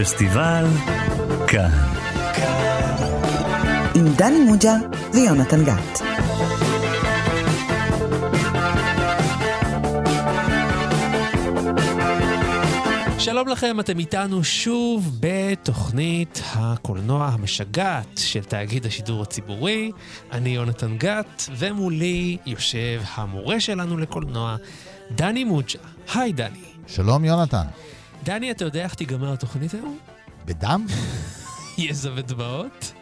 [0.00, 0.64] פסטיבל
[1.48, 1.70] כאן.
[3.94, 4.74] עם דני מוג'ה
[5.14, 6.02] ויונתן גת.
[13.18, 19.90] שלום לכם, אתם איתנו שוב בתוכנית הקולנוע המשגעת של תאגיד השידור הציבורי.
[20.32, 24.56] אני יונתן גת, ומולי יושב המורה שלנו לקולנוע,
[25.10, 25.78] דני מוג'ה.
[26.14, 26.64] היי, דני.
[26.86, 27.66] שלום, יונתן.
[28.28, 29.98] דני, אתה יודע איך תיגמר התוכנית היום?
[30.44, 30.86] בדם?
[31.78, 32.92] יזע ודמעות?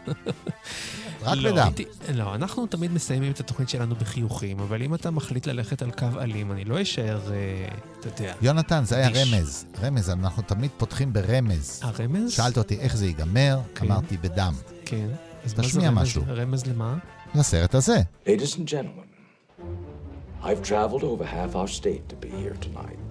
[1.21, 1.63] רק לא, בדם.
[1.63, 5.91] הייתי, לא, אנחנו תמיד מסיימים את התוכנית שלנו בחיוכים, אבל אם אתה מחליט ללכת על
[5.91, 7.67] קו אלים, אני לא אשאר, אה,
[7.99, 8.33] אתה יודע.
[8.41, 9.09] יונתן, זה היה.
[9.09, 9.65] רמז.
[9.81, 11.81] רמז, אנחנו תמיד פותחים ברמז.
[11.83, 12.31] הרמז?
[12.31, 13.85] שאלת אותי איך זה ייגמר, כן.
[13.85, 14.53] אמרתי בדם.
[14.85, 15.07] כן.
[15.45, 16.01] אז מה זה תשמיע רמז?
[16.01, 16.23] משהו.
[16.27, 16.97] רמז למה?
[17.35, 18.01] לסרט הזה.
[18.25, 19.07] Ladies and gentlemen,
[20.43, 23.06] I've traveled over half our state to be here tonight.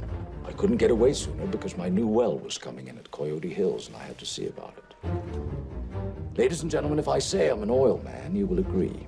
[0.46, 3.88] I couldn't get away sooner because my new well was coming in at Coyote Hills
[3.88, 6.38] and I had to see about it.
[6.38, 9.06] Ladies and gentlemen, if I say I'm an oil man, you will agree.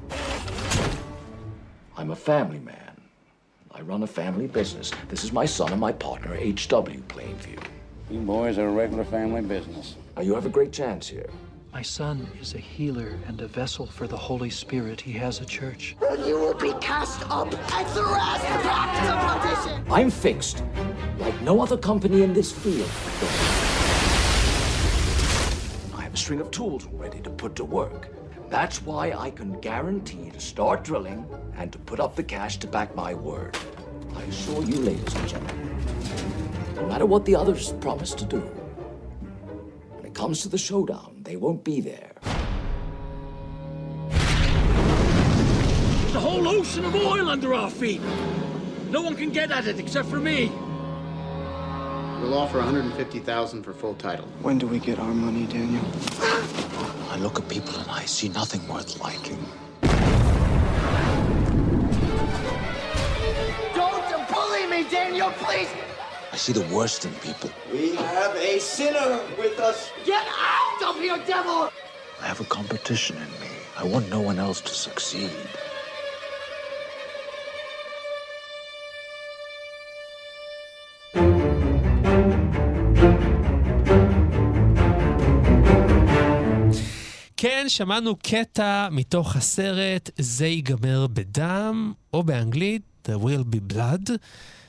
[1.97, 3.00] I'm a family man.
[3.70, 4.91] I run a family business.
[5.08, 7.03] This is my son and my partner, H.W.
[7.03, 7.62] Plainview.
[8.11, 9.95] You boys are a regular family business.
[10.17, 11.28] Now, you have a great chance here.
[11.79, 15.01] My son is a healer and a vessel for the Holy Spirit.
[15.01, 15.95] He has a church.
[16.27, 19.85] You will be cast up and thrust back to perdition.
[19.89, 20.65] I'm fixed,
[21.20, 22.91] like no other company in this field.
[25.97, 28.09] I have a string of tools ready to put to work.
[28.48, 32.67] That's why I can guarantee to start drilling and to put up the cash to
[32.67, 33.57] back my word.
[34.17, 35.85] I assure you, ladies and gentlemen,
[36.75, 41.37] no matter what the others promise to do, when it comes to the showdown, they
[41.37, 42.12] won't be there.
[46.01, 48.01] There's a whole ocean of oil under our feet.
[48.89, 50.51] No one can get at it except for me.
[52.23, 54.25] We'll offer 150,000 for full title.
[54.41, 55.85] When do we get our money, Daniel?
[57.11, 59.45] I look at people and I see nothing worth liking.
[63.75, 65.69] Don't bully me, Daniel, please.
[66.33, 67.51] I see the worst in people.
[67.70, 69.91] We have a sinner with us.
[70.07, 71.70] Get out of here, devil!
[72.22, 73.52] I have a competition in me.
[73.77, 75.30] I want no one else to succeed.
[87.36, 94.10] כן, שמענו קטע מתוך הסרט "זה ייגמר בדם", או באנגלית "There will be blood",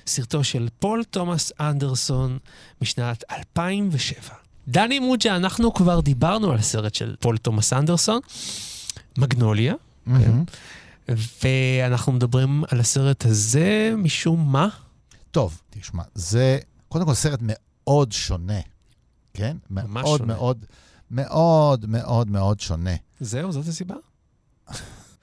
[0.08, 2.38] סרטו של פול תומאס אנדרסון
[2.82, 4.49] משנת 2007.
[4.70, 8.20] דני מוג'ה, אנחנו כבר דיברנו על סרט של פול תומאס אנדרסון,
[9.18, 9.74] מגנוליה,
[10.06, 10.44] מהמם.
[11.44, 14.68] ואנחנו מדברים על הסרט הזה משום מה.
[15.32, 16.60] טוב, תשמע, זה
[16.90, 18.60] קודם כל סרט מאוד שונה,
[19.34, 19.58] כן?
[19.70, 20.34] ממש מאוד שונה.
[20.34, 20.66] מאוד
[21.12, 22.96] מאוד מאוד מאוד שונה.
[23.20, 23.96] זהו, זאת הסיבה?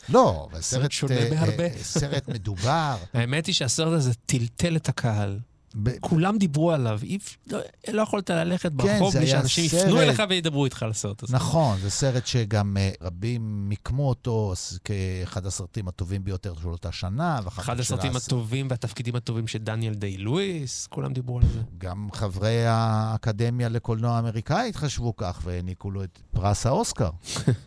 [0.08, 1.64] לא, אבל סרט סרט, שונה אה, בהרבה.
[1.64, 2.96] אה, סרט מדובר.
[3.14, 5.38] האמת היא שהסרט הזה טלטל את הקהל.
[5.82, 7.18] ב- כולם דיברו עליו, אי
[7.50, 7.58] לא,
[7.92, 9.82] לא יכולת ללכת ברחוב זה בלי שאנשים סרט.
[9.82, 11.34] יפנו אליך וידברו איתך על הסרט הזה.
[11.36, 14.52] נכון, זה סרט שגם אה, רבים מיקמו אותו
[14.84, 17.40] כאחד הסרטים הטובים ביותר של אותה שנה.
[17.48, 21.60] אחד הסרטים הס- הטובים והתפקידים הטובים של דניאל דיי לואיס, כולם דיברו על זה.
[21.78, 27.10] גם חברי האקדמיה לקולנוע אמריקאית חשבו כך והעניקו לו את פרס האוסקר.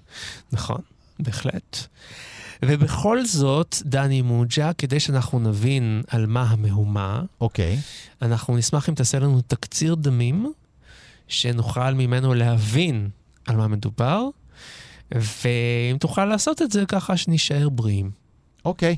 [0.52, 0.82] נכון,
[1.20, 1.78] בהחלט.
[2.66, 7.80] ובכל זאת, דני מוג'ה, כדי שאנחנו נבין על מה המהומה, אוקיי.
[8.22, 10.52] אנחנו נשמח אם תעשה לנו תקציר דמים,
[11.28, 13.10] שנוכל ממנו להבין
[13.48, 14.24] על מה מדובר,
[15.12, 18.12] ואם תוכל לעשות את זה ככה שנישאר בריאים.
[18.66, 18.96] אוקיי.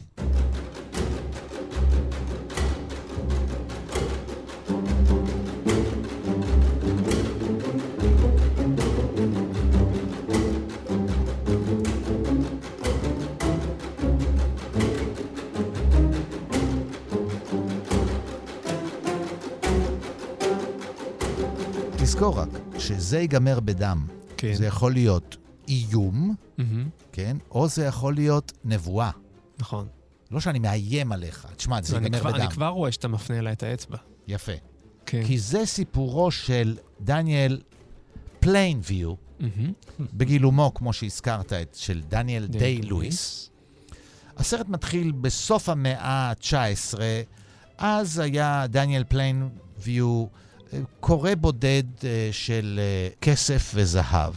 [22.21, 24.07] תזכור רק שזה ייגמר בדם.
[24.37, 24.53] כן.
[24.53, 25.37] זה יכול להיות
[25.67, 27.37] איום, מהמם, כן?
[27.51, 29.11] או זה יכול להיות נבואה.
[29.59, 29.87] נכון.
[30.31, 32.41] לא שאני מאיים עליך, תשמע, זה אני ייגמר בדם.
[32.41, 33.97] אני כבר רואה שאתה מפנה אליי את האצבע.
[34.27, 34.51] יפה.
[35.05, 35.23] כן.
[35.27, 37.61] כי זה סיפורו של דניאל
[38.39, 39.73] פליינביו, מהמם.
[39.99, 43.49] בגילומו, כמו שהזכרת, את של דניאל דיי לואיס.
[44.37, 46.99] הסרט מתחיל בסוף המאה ה-19,
[47.77, 50.50] אז היה דניאל פליינביו אה,
[50.99, 54.33] קורא בודד אה, של אה, כסף וזהב.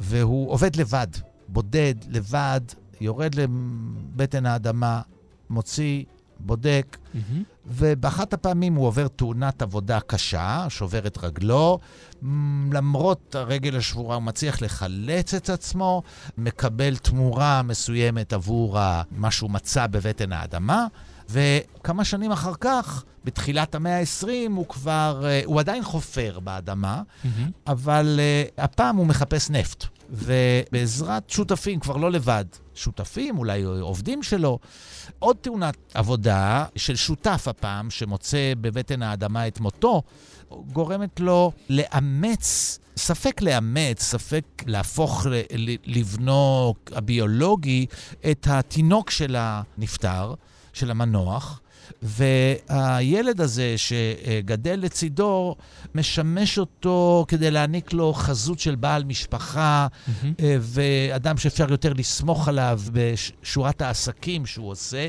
[0.00, 1.06] והוא עובד לבד,
[1.48, 2.60] בודד, לבד,
[3.00, 5.00] יורד לבטן האדמה,
[5.50, 6.04] מוציא
[6.40, 6.96] בודק,
[7.66, 11.78] ובאחת הפעמים הוא עובר תאונת עבודה קשה, שובר את רגלו,
[12.72, 16.02] למרות הרגל השבורה הוא מצליח לחלץ את עצמו,
[16.38, 18.78] מקבל תמורה מסוימת עבור
[19.10, 20.86] מה שהוא מצא בבטן האדמה,
[21.30, 24.26] וכמה שנים אחר כך, בתחילת המאה ה-20,
[24.56, 27.02] הוא כבר, אה, הוא עדיין חופר באדמה,
[27.66, 29.84] אבל uh, הפעם הוא מחפש נפט.
[30.10, 32.44] ובעזרת שותפים, כבר לא לבד,
[32.74, 34.58] שותפים, אולי עובדים שלו,
[35.18, 40.02] עוד תאונת עבודה של שותף הפעם, שמוצא בבטן האדמה את מותו,
[40.72, 45.26] גורמת לו לאמץ, ספק לאמץ, ספק להפוך
[45.86, 47.86] לבנו הביולוגי,
[48.30, 50.34] את התינוק של הנפטר,
[50.76, 51.60] של המנוח.
[52.02, 55.56] והילד הזה שגדל לצידו,
[55.94, 59.86] משמש אותו כדי להעניק לו חזות של בעל משפחה,
[60.40, 65.08] אה, ואדם שאפשר יותר לסמוך עליו בשורת העסקים שהוא עושה,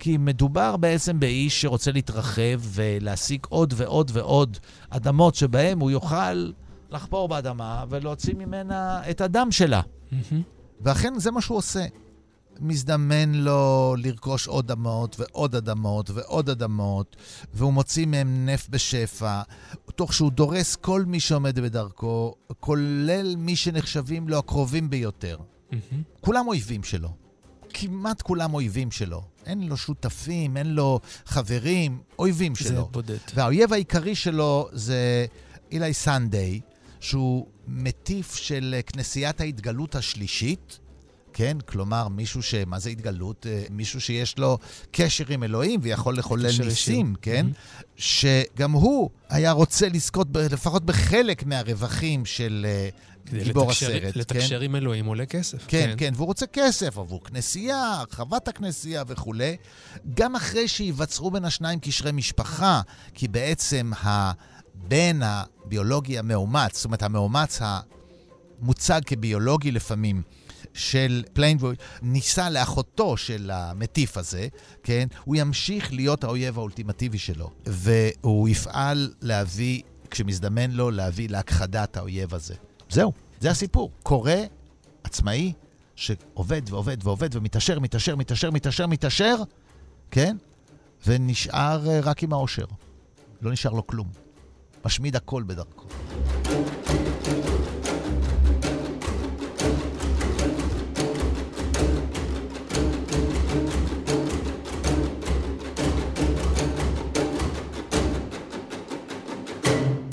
[0.00, 4.58] כי מדובר בעצם באיש שרוצה להתרחב ולהשיג עוד ועוד ועוד
[4.90, 6.50] אדמות שבהם הוא יוכל
[6.90, 9.80] לחפור באדמה ולהוציא ממנה את הדם שלה.
[10.80, 11.84] ואכן זה מה שהוא עושה.
[12.60, 17.16] מזדמן לו לרכוש עוד אדמות ועוד אדמות ועוד אדמות,
[17.54, 19.42] והוא מוציא מהם נפט בשפע,
[19.94, 25.36] תוך שהוא דורס כל מי שעומד בדרכו, כולל מי שנחשבים לו הקרובים ביותר.
[26.20, 27.08] כולם אויבים שלו.
[27.68, 29.22] כמעט כולם אויבים שלו.
[29.46, 32.88] אין לו שותפים, אין לו חברים, אויבים זה שלו.
[32.92, 33.16] בודד.
[33.34, 35.26] והאויב העיקרי שלו זה
[35.72, 36.60] אילי סנדיי,
[37.00, 40.78] שהוא מטיף של כנסיית ההתגלות השלישית,
[41.38, 41.56] כן?
[41.66, 42.54] כלומר, מישהו ש...
[42.54, 43.46] מה זה התגלות?
[43.50, 44.58] אה, מישהו שיש לו
[44.90, 47.14] קשר עם אלוהים ויכול לחולל ניסים.
[47.22, 47.46] כן?
[47.96, 50.38] שגם הוא היה רוצה לזכות ב...
[50.38, 52.88] לפחות בחלק מהרווחים של אה,
[53.44, 54.20] גיבור לתקשר- הסרט, כן?
[54.20, 55.64] לתקשר עם אלוהים עולה כסף.
[55.68, 59.56] כן, כן, והוא רוצה כסף עבור כנסייה, הרחבת הכנסייה וכולי.
[60.14, 62.80] גם אחרי שייווצרו בין השניים קשרי משפחה,
[63.14, 67.60] כי בעצם הבן הביולוגי המאומץ, זאת אומרת, המאומץ
[68.62, 70.22] המוצג כביולוגי לפעמים,
[70.74, 74.48] של פליינבוי, נישא לאחותו של המטיף הזה,
[74.82, 75.08] כן?
[75.24, 82.54] הוא ימשיך להיות האויב האולטימטיבי שלו, והוא יפעל להביא, כשמזדמן לו, להביא להכחדת האויב הזה.
[82.90, 83.90] זהו, זה הסיפור.
[84.02, 84.32] קורא
[85.04, 85.52] עצמאי
[85.96, 89.36] שעובד ועובד ועובד ומתעשר, מתעשר, מתעשר, מתעשר, מתעשר,
[90.10, 90.36] כן?
[91.06, 92.66] ונשאר אה, רק עם האושר.
[93.42, 94.08] לא נשאר לו כלום.
[94.84, 95.86] משמיד הכל בדרכו.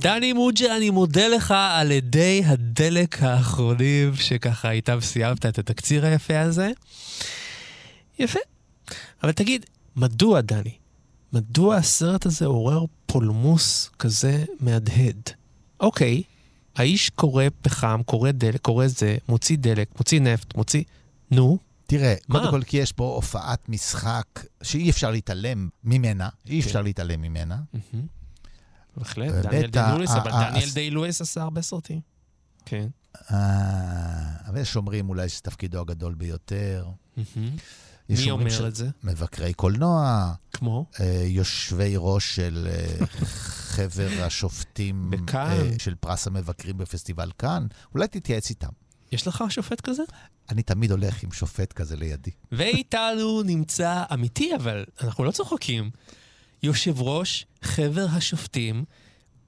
[0.06, 6.40] דני מוג'ה, אני מודה לך על ידי הדלק האחרונים, שככה איתם סיימת את התקציר היפה
[6.42, 6.72] הזה.
[8.19, 8.40] יפה.
[9.24, 9.66] אבל תגיד,
[9.96, 10.74] מדוע, דני?
[11.34, 15.30] מדוע הסרט הזה עורר פולמוס כזה מהדהד?
[15.80, 16.24] אוקיי,
[16.75, 20.84] האיש קורא פחם, קורא דלק, קורא זה, מוציא דלק, מוציא נפט, מוציא...
[21.31, 22.40] נו, תראה, מה?
[22.40, 27.58] קודם כל כי יש פה הופעת משחק שאי אפשר להתעלם ממנה, אי אפשר להתעלם ממנה.
[28.97, 32.00] בהחלט, דניאל די ה- לואיס, ה- אבל דניאל הס- די לואיס עשה הרבה סרטים.
[32.65, 32.88] כן.
[33.31, 33.38] אה,
[34.47, 36.88] אבל יש אומרים אולי שזה תפקידו הגדול ביותר.
[38.09, 38.89] מי אומר ש- את זה?
[39.03, 40.86] מבקרי קולנוע, כמו?
[41.00, 43.06] אה, יושבי ראש של אה,
[43.75, 45.12] חבר השופטים.
[45.36, 47.67] אה, של פרס המבקרים בפסטיבל כאן.
[47.93, 48.70] אולי תתייעץ איתם.
[49.12, 50.03] יש לך שופט כזה?
[50.50, 52.31] אני תמיד הולך עם שופט כזה לידי.
[52.51, 55.89] ואיתנו נמצא אמיתי, אבל אנחנו לא צוחקים,
[56.63, 58.83] יושב ראש חבר השופטים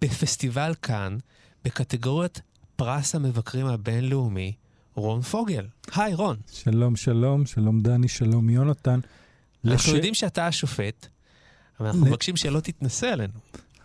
[0.01, 1.17] בפסטיבל כאן,
[1.65, 2.41] בקטגוריית
[2.75, 4.53] פרס המבקרים הבינלאומי,
[4.95, 5.65] רון פוגל.
[5.95, 6.37] היי, רון.
[6.53, 8.99] שלום, שלום, שלום דני, שלום יונתן.
[9.65, 11.07] אנחנו לש- יודעים שאתה השופט,
[11.79, 13.33] אבל אנחנו ל- מבקשים שלא תתנסה עלינו.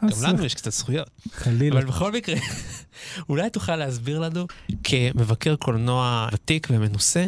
[0.02, 1.10] גם לנו יש קצת זכויות.
[1.32, 1.78] חלילה.
[1.80, 2.36] אבל בכל מקרה,
[3.28, 4.46] אולי תוכל להסביר לנו,
[4.84, 7.26] כמבקר קולנוע ותיק ומנוסה,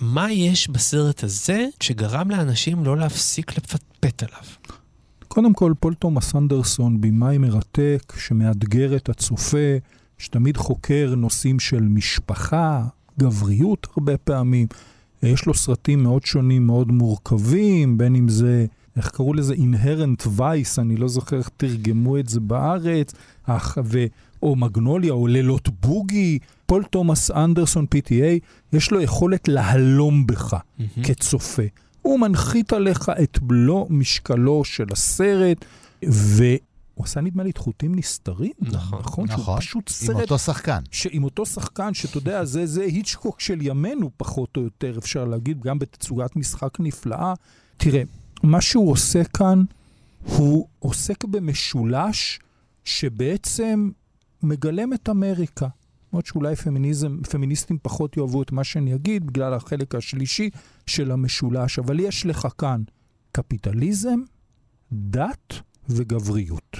[0.00, 4.42] מה יש בסרט הזה שגרם לאנשים לא להפסיק לפטפט עליו?
[5.38, 9.76] קודם כל, פול תומאס אנדרסון, במאי מרתק, שמאתגר את הצופה,
[10.18, 12.84] שתמיד חוקר נושאים של משפחה,
[13.18, 14.66] גבריות הרבה פעמים.
[15.22, 18.66] יש לו סרטים מאוד שונים, מאוד מורכבים, בין אם זה,
[18.96, 19.54] איך קראו לזה?
[19.54, 23.12] Inherent Vice, אני לא זוכר איך תרגמו את זה בארץ,
[23.44, 24.04] אך, ו,
[24.42, 26.38] או מגנוליה, או לילות בוגי.
[26.66, 30.56] פול תומאס אנדרסון, PTA, יש לו יכולת להלום בך
[31.02, 31.62] כצופה.
[32.08, 35.64] הוא מנחית עליך את מלוא משקלו של הסרט,
[36.02, 38.52] והוא עשה נדמה לי את חוטים נסתרים.
[38.60, 39.26] נכון, נכון.
[39.26, 39.60] שהוא נכון.
[39.60, 40.20] פשוט עם סרט...
[40.20, 40.80] אותו שחקן.
[40.90, 41.06] ש...
[41.10, 45.60] עם אותו שחקן, שאתה יודע, זה, זה היצ'קוק של ימינו, פחות או יותר, אפשר להגיד,
[45.60, 47.34] גם בתצוגת משחק נפלאה.
[47.76, 48.02] תראה,
[48.42, 49.64] מה שהוא עושה כאן,
[50.24, 52.40] הוא עוסק במשולש
[52.84, 53.90] שבעצם
[54.42, 55.68] מגלם את אמריקה.
[56.12, 60.50] למרות שאולי פמיניזם, פמיניסטים פחות יאהבו את מה שאני אגיד בגלל החלק השלישי
[60.88, 62.82] של המשולש, אבל יש לך כאן
[63.32, 64.20] קפיטליזם,
[64.92, 65.54] דת
[65.88, 66.76] וגבריות.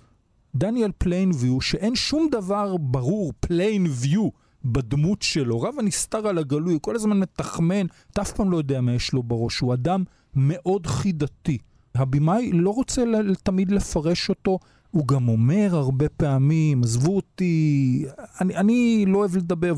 [0.54, 4.28] דניאל פליינביו, שאין שום דבר ברור, פליינביו,
[4.64, 5.60] בדמות שלו.
[5.62, 9.12] רב הנסתר על הגלוי, הוא כל הזמן מתחמן, אתה אף פעם לא יודע מה יש
[9.12, 9.58] לו בראש.
[9.58, 11.58] הוא אדם מאוד חידתי.
[11.94, 13.04] הבמאי לא רוצה
[13.42, 14.58] תמיד לפרש אותו,
[14.90, 18.04] הוא גם אומר הרבה פעמים, עזבו אותי,
[18.40, 19.74] אני, אני לא אוהב לדבר,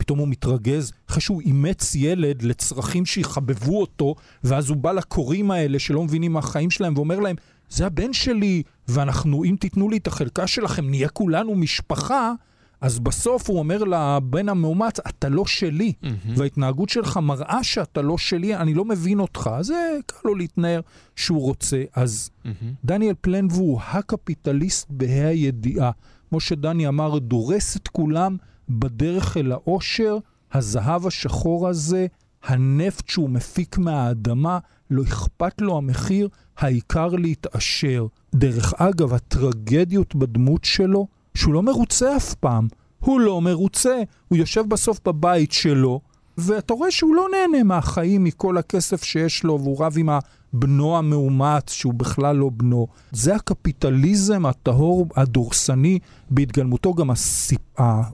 [0.00, 4.14] ופתאום הוא מתרגז, אחרי שהוא אימץ ילד לצרכים שיחבבו אותו,
[4.44, 7.36] ואז הוא בא לקוראים האלה שלא מבינים מה החיים שלהם, ואומר להם,
[7.70, 12.32] זה הבן שלי, ואנחנו, אם תיתנו לי את החלקה שלכם, נהיה כולנו משפחה.
[12.80, 16.06] אז בסוף הוא אומר לבן המאומץ, אתה לא שלי, mm-hmm.
[16.36, 19.50] וההתנהגות שלך מראה שאתה לא שלי, אני לא מבין אותך.
[19.60, 20.80] זה קל לו להתנער
[21.16, 21.82] שהוא רוצה.
[21.94, 22.48] אז mm-hmm.
[22.84, 25.90] דניאל פלנבו הוא הקפיטליסט בה"א הידיעה.
[26.28, 28.36] כמו שדני אמר, דורס את כולם
[28.70, 30.18] בדרך אל העושר,
[30.52, 32.06] הזהב השחור הזה,
[32.42, 34.58] הנפט שהוא מפיק מהאדמה,
[34.90, 38.06] לא אכפת לו המחיר, העיקר להתעשר.
[38.34, 42.68] דרך אגב, הטרגדיות בדמות שלו, שהוא לא מרוצה אף פעם.
[42.98, 46.00] הוא לא מרוצה, הוא יושב בסוף בבית שלו,
[46.38, 50.08] ואתה רואה שהוא לא נהנה מהחיים, מכל הכסף שיש לו, והוא רב עם
[50.52, 52.86] בנו המאומץ, שהוא בכלל לא בנו.
[53.12, 55.98] זה הקפיטליזם הטהור, הדורסני,
[56.30, 57.60] בהתגלמותו גם הסיפ...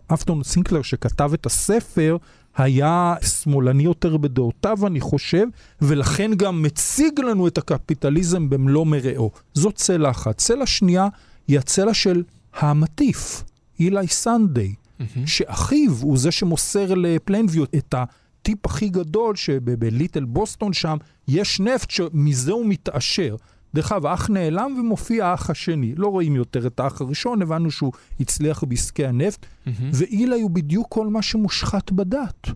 [0.06, 2.16] אפטון סינקלר שכתב את הספר,
[2.56, 5.46] היה שמאלני יותר בדעותיו, אני חושב,
[5.82, 9.30] ולכן גם מציג לנו את הקפיטליזם במלוא מרעו.
[9.54, 10.38] זאת צלע אחת.
[10.38, 11.08] צלע שנייה
[11.48, 12.22] היא הצלע של
[12.56, 13.44] המטיף,
[13.80, 15.26] אילי סנדיי, mm-hmm.
[15.26, 20.96] שאחיו הוא זה שמוסר לפליינביו את הטיפ הכי גדול, שבליטל בוסטון שם
[21.28, 23.36] יש נפט שמזה הוא מתעשר.
[23.74, 25.94] דרך אגב, האח נעלם ומופיע האח השני.
[25.96, 29.70] לא רואים יותר את האח הראשון, הבנו שהוא הצליח בעסקי הנפט, mm-hmm.
[29.92, 32.46] ואילי הוא בדיוק כל מה שמושחת בדת.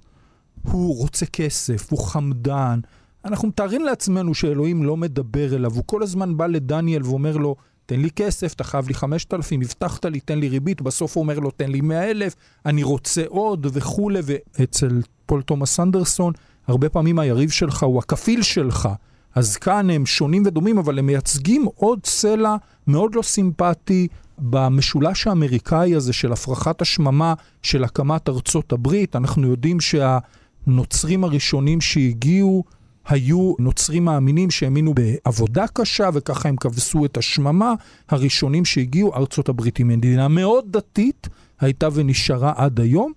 [0.62, 2.80] הוא רוצה כסף, הוא חמדן.
[3.24, 7.56] אנחנו מתארים לעצמנו שאלוהים לא מדבר אליו, הוא כל הזמן בא לדניאל ואומר לו,
[7.90, 11.38] תן לי כסף, אתה חייב לי 5,000, הבטחת לי, תן לי ריבית, בסוף הוא אומר
[11.38, 12.34] לו, תן לי 100,000,
[12.66, 16.32] אני רוצה עוד וכולי, ואצל פול תומאס אנדרסון,
[16.66, 18.88] הרבה פעמים היריב שלך הוא הכפיל שלך.
[19.34, 22.56] אז כאן הם שונים ודומים, אבל הם מייצגים עוד צלע
[22.86, 29.16] מאוד לא סימפטי במשולש האמריקאי הזה של הפרחת השממה של הקמת ארצות הברית.
[29.16, 32.64] אנחנו יודעים שהנוצרים הראשונים שהגיעו
[33.08, 37.74] היו נוצרים מאמינים שהאמינו בעבודה קשה, וככה הם כבשו את השממה.
[38.08, 41.28] הראשונים שהגיעו, ארצות הברית היא מדינה מאוד דתית,
[41.60, 43.12] הייתה ונשארה עד היום.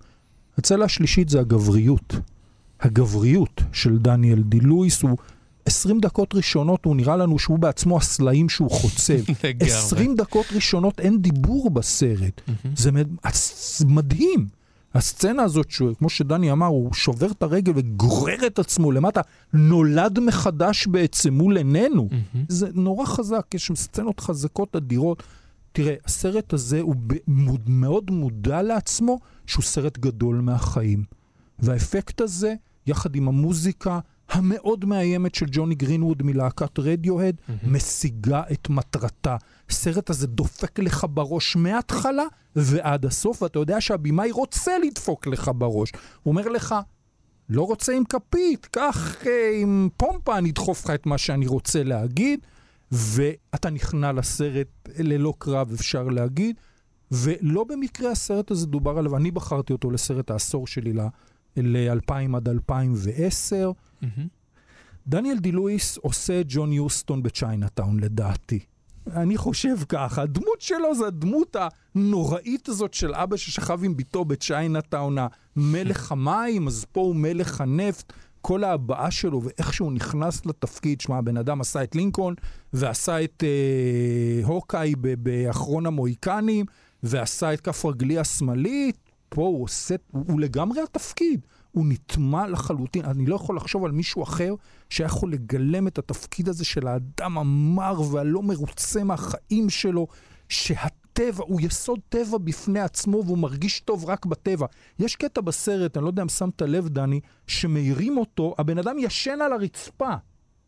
[0.58, 2.16] הצלע השלישית זה הגבריות.
[2.80, 5.16] הגבריות של דניאל די לואיס הוא
[5.66, 9.18] 20 דקות ראשונות, הוא נראה לנו שהוא בעצמו הסלעים שהוא חוצב.
[9.60, 12.40] 20 דקות ראשונות אין דיבור בסרט.
[12.76, 14.46] זה מדהים.
[14.94, 15.66] הסצנה הזאת,
[15.98, 19.20] כמו שדני אמר, הוא שובר את הרגל וגורר את עצמו למטה,
[19.52, 22.08] נולד מחדש בעצם מול עינינו.
[22.10, 22.38] Mm-hmm.
[22.48, 25.22] זה נורא חזק, יש שם סצנות חזקות אדירות.
[25.72, 26.94] תראה, הסרט הזה הוא
[27.66, 31.04] מאוד מודע לעצמו שהוא סרט גדול מהחיים.
[31.58, 32.54] והאפקט הזה,
[32.86, 33.98] יחד עם המוזיקה
[34.30, 37.68] המאוד מאיימת של ג'וני גרינווד מלהקת רדיוהד, mm-hmm.
[37.68, 39.36] משיגה את מטרתה.
[39.70, 42.24] הסרט הזה דופק לך בראש מההתחלה
[42.56, 45.92] ועד הסוף, ואתה יודע שהבמאי רוצה לדפוק לך בראש.
[46.22, 46.74] הוא אומר לך,
[47.48, 51.82] לא רוצה עם כפית, קח אה, עם פומפה, אני אדחוף לך את מה שאני רוצה
[51.82, 52.40] להגיד,
[52.92, 56.56] ואתה נכנע לסרט ללא קרב, אפשר להגיד.
[57.10, 60.92] ולא במקרה הסרט הזה דובר עליו, אני בחרתי אותו לסרט העשור שלי
[61.56, 63.72] ל-2000 עד 2010.
[64.02, 64.06] Mm-hmm.
[65.06, 68.58] דניאל די לואיס עושה ג'ון יוסטון בצ'יינאטאון, לדעתי.
[69.12, 71.56] אני חושב ככה, הדמות שלו זה הדמות
[71.94, 75.16] הנוראית הזאת של אבא ששכב עם ביתו בצ'יינאטאון,
[75.56, 78.12] המלך המים, אז פה הוא מלך הנפט.
[78.46, 82.34] כל ההבעה שלו ואיך שהוא נכנס לתפקיד, שמע, הבן אדם עשה את לינקולן
[82.72, 86.66] ועשה את אה, הוקאי באחרון המוהיקנים
[87.02, 88.96] ועשה את כף רגלי השמאלית,
[89.28, 91.40] פה הוא עושה, הוא, הוא לגמרי התפקיד.
[91.74, 93.04] הוא נטמע לחלוטין.
[93.04, 94.54] אני לא יכול לחשוב על מישהו אחר
[94.90, 100.06] שהיה יכול לגלם את התפקיד הזה של האדם המר והלא מרוצה מהחיים שלו,
[100.48, 104.66] שהטבע, הוא יסוד טבע בפני עצמו והוא מרגיש טוב רק בטבע.
[104.98, 109.38] יש קטע בסרט, אני לא יודע אם שמת לב, דני, שמעירים אותו, הבן אדם ישן
[109.40, 110.14] על הרצפה.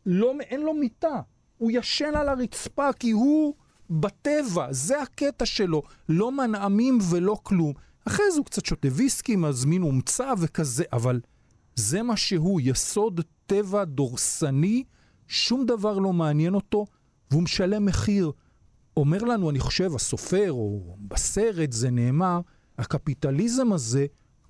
[0.07, 1.21] לא, אין לו מיטה.
[1.59, 3.55] הוא ישן על הרצפה כי הוא
[3.91, 5.83] בטבע, זה הקטע שלו.
[6.09, 7.73] לא מנעמים ולא כלום.
[8.09, 11.21] אחרי זה הוא קצת שותה ויסקי, מזמין הומצא וכזה, אבל
[11.77, 14.85] זה מה שהוא, יסוד טבע דורסני
[15.29, 16.87] שום דבר לא מעניין אותו,
[17.31, 18.33] והוא משלם מחיר.
[18.97, 22.41] אומר לנו, אני חושב, הסופר, או בסרט זה נאמר,
[22.79, 24.07] הקפיטליזם הזה,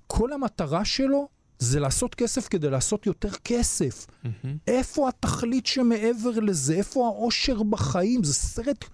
[0.07, 1.27] כל המטרה שלו
[1.59, 4.07] זה לעשות כסף כדי לעשות יותר כסף.
[4.07, 4.47] Mm-hmm.
[4.67, 6.73] איפה התכלית שמעבר לזה?
[6.73, 8.23] איפה האושר בחיים?
[8.23, 8.85] זה סרט...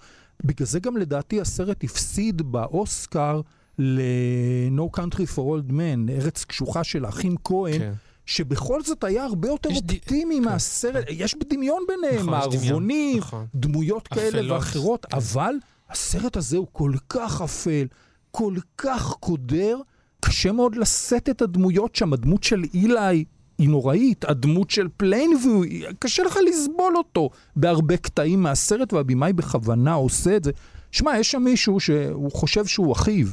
[0.43, 3.41] בגלל זה גם לדעתי הסרט הפסיד באוסקר
[3.77, 7.79] ל-No Country for Old Men, ארץ קשוחה של האחים כהן.
[7.79, 7.93] כן.
[8.25, 10.43] שבכל זאת היה הרבה יותר אופטימי ד...
[10.43, 11.13] מהסרט, כן.
[11.17, 13.45] יש דמיון ביניהם, נכון, מערבונים, נכון.
[13.55, 14.51] דמויות כאלה אפלות.
[14.51, 15.17] ואחרות, כן.
[15.17, 15.55] אבל
[15.89, 17.85] הסרט הזה הוא כל כך אפל,
[18.31, 19.77] כל כך קודר,
[20.19, 22.13] קשה מאוד לשאת את הדמויות שם.
[22.13, 23.25] הדמות של אילי
[23.57, 25.61] היא נוראית, הדמות של פליינביו,
[25.99, 30.51] קשה לך לסבול אותו בהרבה קטעים מהסרט, והבמאי בכוונה עושה את זה.
[30.91, 33.27] שמע, יש שם מישהו שהוא חושב שהוא אחיו.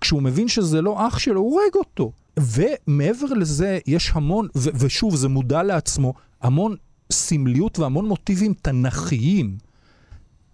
[0.00, 2.12] כשהוא מבין שזה לא אח שלו, הוא הורג אותו.
[2.38, 6.76] ומעבר לזה, יש המון, ו- ושוב, זה מודע לעצמו, המון
[7.12, 9.56] סמליות והמון מוטיבים תנכיים.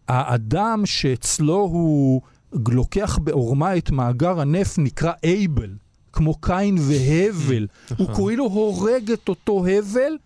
[0.09, 2.21] האדם שאצלו הוא
[2.53, 5.71] לוקח בעורמה את מאגר הנפט נקרא אייבל,
[6.13, 7.67] כמו קין והבל.
[7.99, 8.15] הוא נכון.
[8.15, 10.17] כאילו הורג את אותו הבל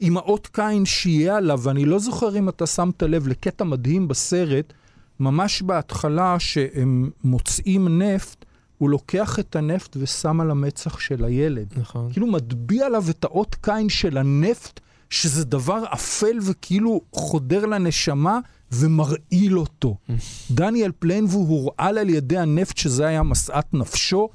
[0.00, 4.72] עם האות קין שיהיה עליו, ואני לא זוכר אם אתה שמת לב לקטע מדהים בסרט,
[5.20, 8.44] ממש בהתחלה שהם מוצאים נפט,
[8.78, 11.74] הוא לוקח את הנפט ושם על המצח של הילד.
[11.76, 12.12] נכון.
[12.12, 14.80] כאילו מטביע עליו את האות קין של הנפט,
[15.10, 18.38] שזה דבר אפל וכאילו חודר לנשמה
[18.72, 19.96] ומרעיל אותו.
[20.50, 24.28] דניאל פליינבו הורעל על ידי הנפט, שזה היה משאת נפשו.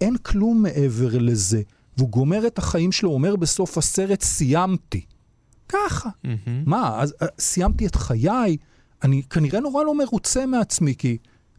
[0.00, 1.62] אין כלום מעבר לזה.
[1.96, 5.00] והוא גומר את החיים שלו, אומר בסוף הסרט, סיימתי.
[5.68, 6.08] ככה.
[6.66, 8.56] מה, אז uh, סיימתי את חיי?
[9.02, 11.16] אני כנראה נורא לא מרוצה מעצמי, כי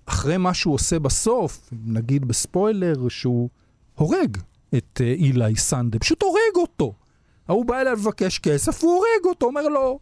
[0.08, 3.50] אחרי מה שהוא עושה בסוף, נגיד בספוילר, שהוא
[3.96, 4.38] הורג
[4.78, 6.94] את uh, אילי סנדה, פשוט הורג אותו.
[7.48, 10.00] ההוא בא אליו לבקש כסף, הוא הורג אותו, אומר לו,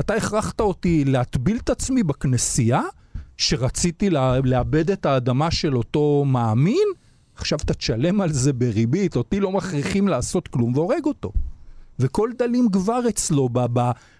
[0.00, 2.82] אתה הכרחת אותי להטביל את עצמי בכנסייה,
[3.36, 4.10] שרציתי
[4.44, 6.88] לאבד את האדמה של אותו מאמין,
[7.36, 11.32] עכשיו אתה תשלם על זה בריבית, אותי לא מכריחים לעשות כלום, והורג אותו.
[11.98, 13.48] וכל דלים כבר אצלו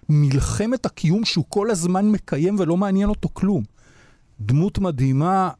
[0.09, 3.63] במלחמת הקיום שהוא כל הזמן מקיים ולא מעניין אותו כלום.
[4.40, 5.50] דמות מדהימה,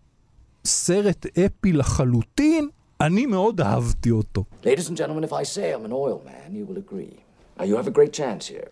[0.65, 2.69] סרט אפי לחלוטין,
[3.01, 4.45] אני מאוד אהבתי אותו.
[4.65, 7.17] Ladies and gentlemen, if I say I'm an oil man, you will agree.
[7.59, 8.71] Now you have a great chance here.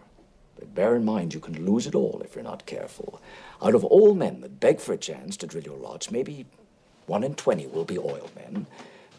[0.58, 3.10] But bear in mind you can lose it all if you're not careful.
[3.64, 6.46] Out of all men that beg for a chance to drill your lots, maybe
[7.14, 8.54] one in twenty will be oil men.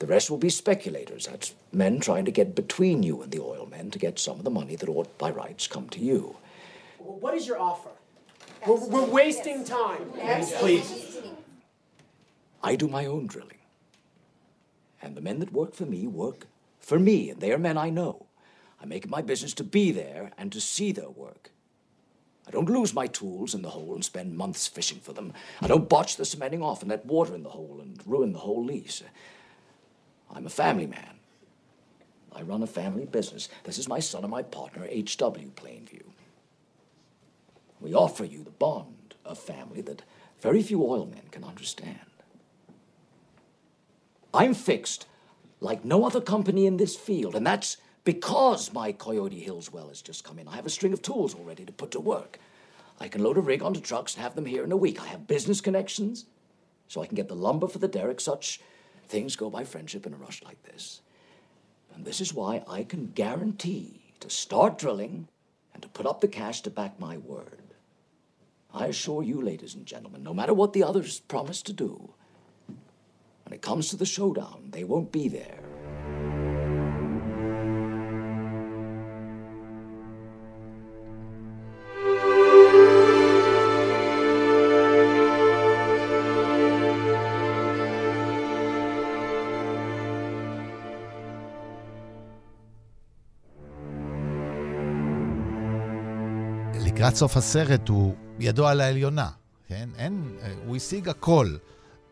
[0.01, 1.23] The rest will be speculators.
[1.27, 4.45] That's men trying to get between you and the oil men to get some of
[4.45, 6.21] the money that ought by rights come to you.
[7.23, 7.93] What is your offer?
[8.66, 10.10] We're, we're wasting time.
[10.58, 11.18] Please.
[12.62, 13.58] I do my own drilling.
[15.00, 16.46] And the men that work for me work
[16.80, 18.26] for me, and they are men I know.
[18.80, 21.50] I make it my business to be there and to see their work.
[22.46, 25.32] I don't lose my tools in the hole and spend months fishing for them.
[25.60, 28.38] I don't botch the cementing off and let water in the hole and ruin the
[28.38, 29.02] whole lease.
[30.30, 31.18] I'm a family man.
[32.32, 33.48] I run a family business.
[33.64, 35.50] This is my son and my partner, H.W.
[35.56, 36.02] Plainview.
[37.86, 40.02] We offer you the bond of family that
[40.40, 42.00] very few oilmen can understand.
[44.34, 45.06] I'm fixed
[45.60, 50.02] like no other company in this field, and that's because my Coyote Hills well has
[50.02, 50.48] just come in.
[50.48, 52.40] I have a string of tools already to put to work.
[52.98, 55.00] I can load a rig onto trucks and have them here in a week.
[55.00, 56.26] I have business connections,
[56.88, 58.20] so I can get the lumber for the derrick.
[58.20, 58.60] Such
[59.06, 61.02] things go by friendship in a rush like this.
[61.94, 65.28] And this is why I can guarantee to start drilling
[65.72, 67.62] and to put up the cash to back my word.
[68.76, 72.12] I assure you, ladies and gentlemen, no matter what the others promise to do,
[72.66, 75.65] when it comes to the showdown, they won't be there.
[97.16, 99.28] לקראת סוף הסרט הוא ידו על העליונה,
[99.68, 99.88] כן?
[99.98, 100.22] אין,
[100.66, 101.56] הוא השיג הכל,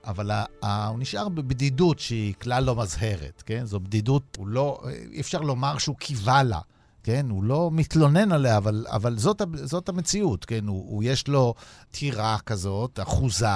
[0.04, 3.64] אבל ה, הוא נשאר בבדידות שהיא כלל לא מזהרת, כן?
[3.64, 4.80] זו בדידות, הוא לא,
[5.12, 6.60] אי אפשר לומר שהוא קיווה לה.
[7.02, 7.26] כן?
[7.30, 10.66] הוא לא מתלונן עליה, אבל, אבל זאת, זאת המציאות, כן?
[10.66, 11.54] הוא, הוא יש לו
[11.90, 13.46] טירה כזאת, אחוזה,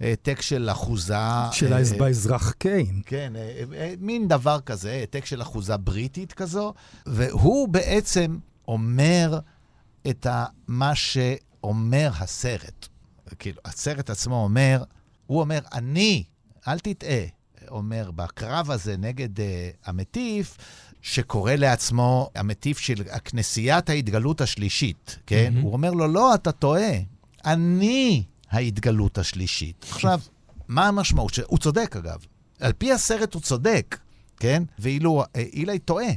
[0.00, 1.14] העתק של אחוזה...
[1.52, 3.00] של אה, באזרח קיין.
[3.06, 6.74] כן, אה, אה, מין דבר כזה, העתק של אחוזה בריטית כזו,
[7.06, 9.40] והוא בעצם אומר
[10.08, 10.26] את
[10.68, 12.88] מה שאומר הסרט.
[13.38, 14.82] כאילו, הסרט עצמו אומר,
[15.26, 16.24] הוא אומר, אני,
[16.68, 17.24] אל תטעה,
[17.68, 19.42] אומר, בקרב הזה נגד uh,
[19.84, 20.56] המטיף,
[21.02, 25.52] שקורא לעצמו המטיף של הכנסיית ההתגלות השלישית, כן?
[25.52, 25.64] מהמם.
[25.64, 26.92] הוא אומר לו, לא, אתה טועה,
[27.44, 29.86] אני ההתגלות השלישית.
[29.90, 30.20] עכשיו,
[30.68, 31.38] מה המשמעות?
[31.46, 32.26] הוא צודק, אגב.
[32.60, 33.98] על פי הסרט הוא צודק,
[34.36, 34.62] כן?
[34.78, 36.12] ואילו אה, אילי טועה.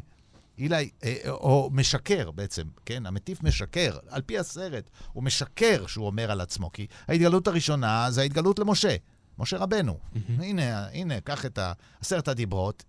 [0.64, 3.06] אילי, אה, או משקר בעצם, כן?
[3.06, 3.98] המטיף משקר.
[4.10, 8.96] על פי הסרט, הוא משקר שהוא אומר על עצמו, כי ההתגלות הראשונה זה ההתגלות למשה,
[9.40, 9.98] משה רבנו.
[10.40, 11.60] הנה, הנה, קח את
[12.02, 12.84] עשרת הדיברות,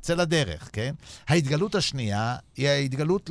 [0.00, 0.94] צא לדרך, כן?
[1.28, 3.30] ההתגלות השנייה היא ההתגלות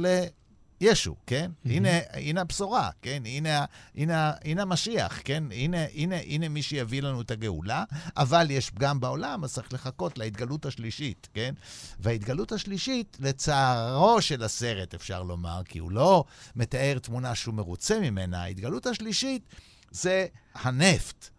[0.82, 1.52] לישו, כן?
[1.66, 3.24] הנה, הנה הבשורה, כן?
[3.26, 3.66] הנה,
[3.96, 5.44] הנה, הנה המשיח, כן?
[5.52, 7.84] הנה, הנה, הנה מי שיביא לנו את הגאולה,
[8.18, 11.54] אבל יש פגם בעולם, אז צריך לחכות להתגלות השלישית, כן?
[12.00, 16.24] וההתגלות השלישית, לצערו של הסרט, אפשר לומר, כי הוא לא
[16.56, 19.50] מתאר תמונה שהוא מרוצה ממנה, ההתגלות השלישית
[19.92, 21.30] זה הנפט,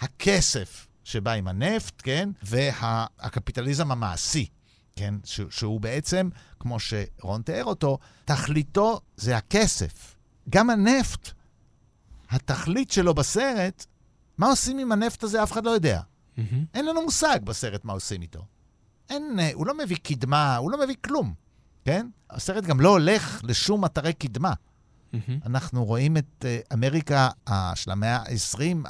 [0.00, 2.30] הכסף שבא עם הנפט, כן?
[2.42, 4.46] והקפיטליזם המעשי,
[4.96, 5.14] כן?
[5.24, 6.28] ש- שהוא בעצם,
[6.60, 10.16] כמו שרון תיאר אותו, תכליתו זה הכסף.
[10.48, 11.30] גם הנפט,
[12.30, 13.86] התכלית שלו בסרט,
[14.38, 16.00] מה עושים עם הנפט הזה, אף אחד לא יודע.
[16.36, 16.64] מהמם.
[16.74, 18.44] אין לנו מושג בסרט מה עושים איתו.
[19.10, 21.34] אין, אה, הוא לא מביא קדמה, הוא לא מביא כלום,
[21.84, 22.06] כן?
[22.30, 24.52] הסרט גם לא הולך לשום אתרי קדמה.
[25.12, 25.40] מהמם.
[25.46, 27.28] אנחנו רואים את אה, אמריקה
[27.74, 28.88] של המאה ה-20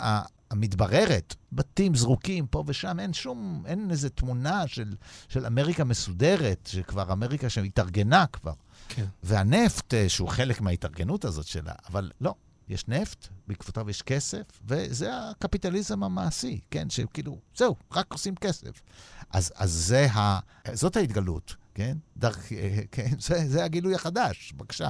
[0.55, 4.95] המתבררת, בתים זרוקים פה ושם, אין שום, אין איזו תמונה של,
[5.29, 8.53] של אמריקה מסודרת, שכבר אמריקה שהתארגנה כבר.
[8.89, 9.05] כן.
[9.23, 12.35] והנפט, אה, שהוא חלק מההתארגנות הזאת שלה, אבל לא,
[12.69, 16.91] יש נפט, בעקבותיו יש כסף, וזה הקפיטליזם המעשי, כן?
[16.91, 18.83] שכאילו, זהו, רק עושים כסף.
[19.31, 20.41] אז, אז זה ה,
[20.73, 21.97] זאת ההתגלות, כן?
[22.17, 23.11] דרך, אה, כן?
[23.27, 24.89] זה, זה הגילוי החדש, בבקשה.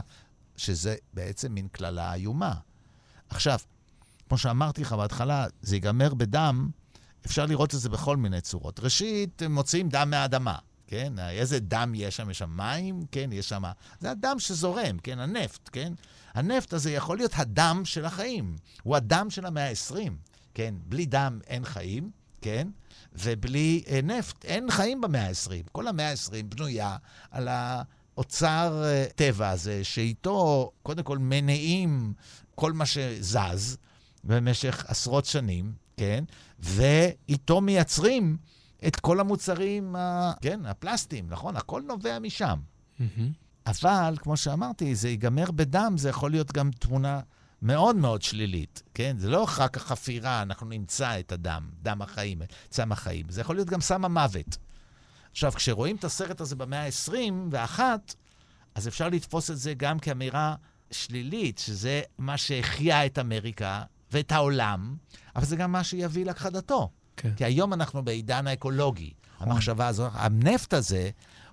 [0.57, 2.55] שזה בעצם מין קללה איומה.
[3.29, 3.59] עכשיו,
[4.29, 6.71] כמו שאמרתי לך בהתחלה, זה ייגמר בדם,
[7.27, 8.81] אפשר לראות את זה בכל מיני צורות.
[8.81, 10.57] ראשית, מוציאים דם מהאדמה,
[10.87, 11.13] כן?
[11.19, 12.31] איזה דם יש שם?
[12.31, 13.31] יש שם מים, כן?
[13.33, 13.63] יש שם...
[14.01, 15.19] זה הדם שזורם, כן?
[15.19, 15.93] הנפט, כן?
[16.35, 18.57] הנפט הזה יכול להיות הדם של החיים.
[18.83, 20.11] הוא הדם של המאה ה-20,
[20.55, 20.75] כן?
[20.87, 22.11] בלי דם אין חיים,
[22.41, 22.69] כן?
[23.13, 25.69] ובלי אה, נפט אין חיים במאה ה-20.
[25.73, 26.97] כל המאה ה-20 בנויה
[27.31, 32.13] על האוצר אה, טבע הזה, שאיתו קודם כל מניעים
[32.55, 33.77] כל מה שזז
[34.25, 36.25] במשך עשרות שנים, כן?
[36.59, 38.37] ואיתו מייצרים
[38.87, 40.33] את כל המוצרים, ה...
[40.41, 41.57] כן, הפלסטיים, נכון?
[41.57, 42.59] הכל נובע משם.
[42.99, 43.33] מהמם.
[43.67, 47.21] אבל, כמו שאמרתי, זה ייגמר בדם, זה יכול להיות גם תמונה
[47.63, 49.17] מאוד מאוד שלילית, כן?
[49.19, 53.27] זה לא רק החפירה, אנחנו נמצא את הדם, דם החיים, סם החיים.
[53.29, 54.57] זה יכול להיות גם סם המוות.
[55.31, 57.81] עכשיו, כשרואים את הסרט הזה במאה ה-21,
[58.75, 60.55] אז אפשר לתפוס את זה גם כאמירה
[60.91, 63.83] שלילית, שזה מה שהחיה את אמריקה
[64.15, 64.97] ואת העולם,
[65.37, 66.91] אבל זה גם מה שיביא להכחדתו.
[67.17, 67.31] כן.
[67.37, 69.11] כי היום אנחנו בעידן האקולוגי.
[69.41, 71.11] המחשבה הזו, הנפט הזה,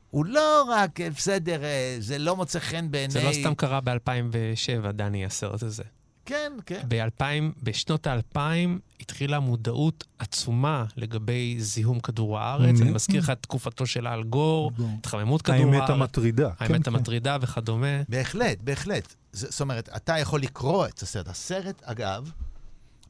[0.10, 3.14] הוא לא רק, אה, בסדר, אה, זה לא מוצא חן בעיני...
[3.14, 5.84] זה לא סתם קרה ב-2007, דני, הסרט הזה.
[6.26, 6.82] כן, כן.
[6.88, 7.24] ב-2000,
[7.64, 12.80] בשנות האלפיים התחילה מודעות עצומה לגבי זיהום כדור הארץ.
[12.80, 12.82] Mhm.
[12.82, 14.72] אני מזכיר לך את תקופתו של אל גור.
[15.00, 15.74] התחממות כדור הארץ.
[15.76, 16.50] האמת המטרידה.
[16.60, 18.02] האמת כן, המטרידה וכדומה.
[18.10, 19.16] בהחלט, בהחלט.
[19.32, 21.28] זה- זאת אומרת, אתה יכול לקרוא את הסרט.
[21.28, 22.32] הסרט, אגב,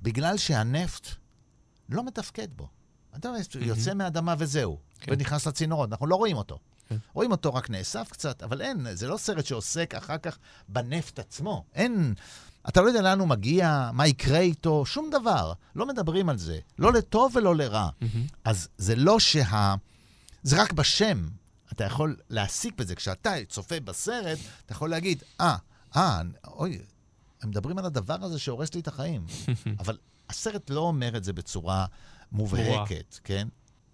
[0.01, 1.07] בגלל שהנפט
[1.89, 2.67] לא מתפקד בו.
[3.15, 5.11] אתה יוצא מהאדמה וזהו, כן.
[5.11, 6.59] ונכנס לצינורות, אנחנו לא רואים אותו.
[6.89, 6.95] כן.
[7.13, 10.37] רואים אותו רק נאסף קצת, אבל אין, זה לא סרט שעוסק אחר כך
[10.67, 11.63] בנפט עצמו.
[11.73, 12.13] אין,
[12.69, 15.53] אתה לא יודע לאן הוא מגיע, מה יקרה איתו, שום דבר.
[15.75, 17.89] לא מדברים על זה, לא לטוב ולא לרע.
[18.01, 18.25] מהמם.
[18.43, 19.75] אז זה לא שה...
[20.43, 21.27] זה רק בשם.
[21.71, 22.95] אתה יכול להסיק בזה.
[22.95, 25.55] כשאתה צופה בסרט, אתה יכול להגיד, אה,
[25.95, 26.79] אה, אוי,
[27.41, 29.25] הם מדברים על הדבר הזה שהורס לי את החיים.
[29.79, 29.97] אבל
[30.29, 31.85] הסרט לא אומר את זה בצורה
[32.31, 33.47] מובהקת, כן?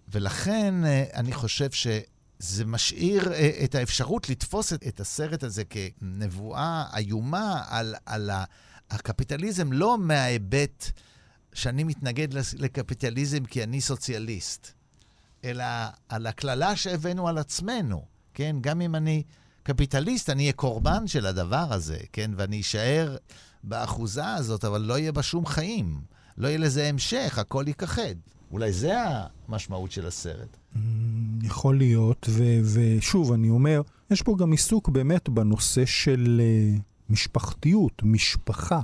[0.08, 7.62] ולכן אה, אני חושב שזה משאיר אה, את האפשרות לתפוס את, הסרט הזה כנבואה איומה
[7.68, 8.30] על, על
[8.90, 10.90] הקפיטליזם, לא מההיבט
[11.52, 14.72] שאני מתנגד לקפיטליזם כי אני סוציאליסט,
[15.44, 15.64] אלא
[16.08, 18.56] על הקללה שהבאנו על עצמנו, כן?
[18.60, 19.22] גם אם אני
[19.68, 22.30] קפיטליסט, אני אהיה קורבן של הדבר הזה, כן?
[22.36, 23.16] ואני אשאר
[23.64, 26.00] באחוזה הזאת, אבל לא יהיה בה שום חיים.
[26.38, 28.14] לא יהיה לזה המשך, הכל ייכחד.
[28.52, 28.92] אולי זה
[29.48, 30.56] המשמעות של הסרט.
[31.42, 36.40] יכול להיות, ו- ושוב, אני אומר, יש פה גם עיסוק באמת בנושא של
[36.76, 38.80] uh, משפחתיות, משפחה.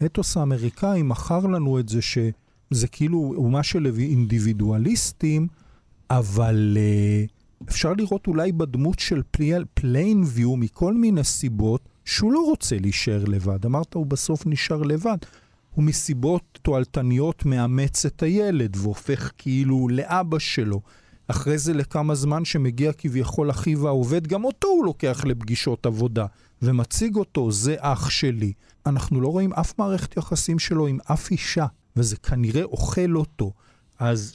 [0.00, 5.48] האתוס האמריקאי מכר לנו את זה שזה כאילו אומה של אינדיבידואליסטים,
[6.10, 9.22] אבל uh, אפשר לראות אולי בדמות של
[9.74, 13.66] פליינביו מכל מיני סיבות שהוא לא רוצה להישאר לבד.
[13.66, 15.18] אמרת, הוא בסוף נשאר לבד.
[15.74, 20.80] הוא מסיבות תועלתניות מאמץ את הילד והופך כאילו לאבא שלו.
[21.28, 26.26] אחרי זה לכמה זמן שמגיע כביכול אחיו העובד, גם אותו הוא לוקח לפגישות עבודה,
[26.62, 28.52] ומציג אותו, זה אח שלי.
[28.86, 33.52] אנחנו לא רואים אף מערכת יחסים שלו עם אף אישה, וזה כנראה אוכל אותו.
[33.98, 34.34] אז,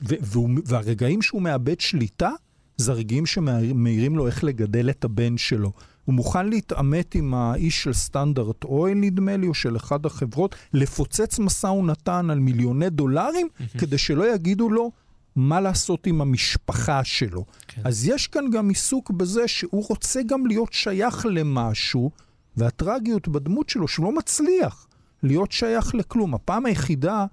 [0.66, 2.32] והרגעים שהוא מאבד שליטה,
[2.78, 5.72] זה הרגעים שמאירים לו איך לגדל את הבן שלו.
[6.06, 11.40] הוא מוכן להתעמת עם האיש של סטנדרט אויל, נדמה לי, או של אחת החברות, לפוצץ
[11.40, 14.92] משא ומתן על מיליוני דולרים, כדי שלא יגידו לו
[15.36, 17.46] מה לעשות עם המשפחה שלו.
[17.68, 17.82] כן.
[17.86, 22.12] אז יש כאן גם עיסוק בזה שהוא רוצה גם להיות שייך למשהו,
[22.58, 24.88] והטרגיות בדמות שלו, שהוא לא מצליח
[25.24, 26.34] להיות שייך לכלום.
[26.34, 27.26] הפעם היחידה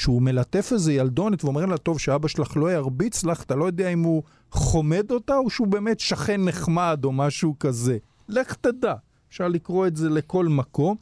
[0.00, 3.88] שהוא מלטף איזה ילדונת ואומר לה, טוב, שאבא שלך לא ירביץ לך, אתה לא יודע
[3.88, 7.98] אם הוא חומד אותה או שהוא באמת שכן נחמד או משהו כזה.
[8.28, 8.94] לך תדע.
[9.30, 10.96] אפשר לקרוא את זה לכל מקום.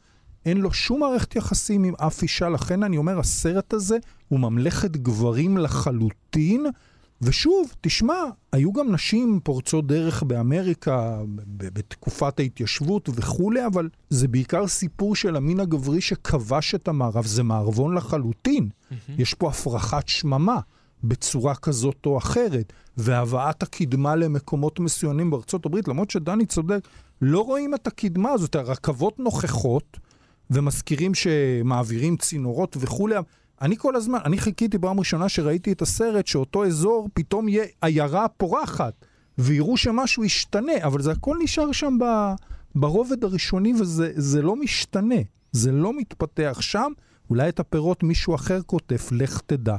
[0.45, 4.91] אין לו שום מערכת יחסים עם אף אישה, לכן אני אומר, הסרט הזה הוא ממלכת
[4.91, 6.65] גברים לחלוטין.
[7.21, 15.15] ושוב, תשמע, היו גם נשים פורצות דרך באמריקה בתקופת ההתיישבות וכולי, אבל זה בעיקר סיפור
[15.15, 18.69] של המין הגברי שכבש את המערב, זה מערבון לחלוטין.
[18.69, 19.11] Mm-hmm.
[19.17, 20.59] יש פה הפרחת שממה
[21.03, 26.87] בצורה כזאת או אחרת, והבאת הקדמה למקומות מסוימים בארצות הברית, למרות שדני צודק,
[27.21, 29.97] לא רואים את הקדמה הזאת, הרכבות נוכחות,
[30.49, 33.15] ומזכירים שמעבירים צינורות וכולי.
[33.61, 38.27] אני כל הזמן, אני חיכיתי פעם ראשונה שראיתי את הסרט, שאותו אזור פתאום יהיה עיירה
[38.27, 39.05] פורחת,
[39.37, 42.05] ויראו שמשהו ישתנה, אבל זה הכל נשאר שם ב,
[42.75, 45.15] ברובד הראשוני, וזה לא משתנה.
[45.51, 46.91] זה לא מתפתח שם,
[47.29, 49.75] אולי את הפירות מישהו אחר כותב, לך תדע.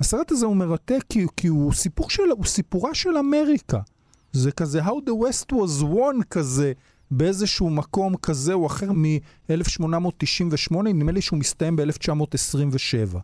[0.00, 3.80] הסרט הזה הוא מרתק כי, כי הוא, סיפור של, הוא סיפורה של אמריקה.
[4.32, 6.72] זה כזה How the West was won כזה,
[7.10, 13.18] באיזשהו מקום כזה או אחר מ-1898, נדמה לי שהוא מסתיים ב-1927.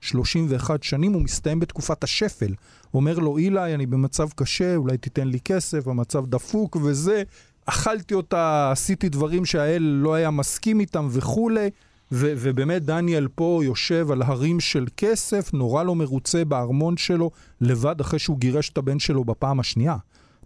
[0.00, 2.54] 31 שנים, הוא מסתיים בתקופת השפל.
[2.94, 7.22] אומר לו, אילי, אני במצב קשה, אולי תיתן לי כסף, המצב דפוק וזה.
[7.66, 11.70] אכלתי אותה, עשיתי דברים שהאל לא היה מסכים איתם וכולי.
[12.12, 18.00] ו- ובאמת דניאל פה יושב על הרים של כסף, נורא לא מרוצה בארמון שלו, לבד
[18.00, 19.96] אחרי שהוא גירש את הבן שלו בפעם השנייה.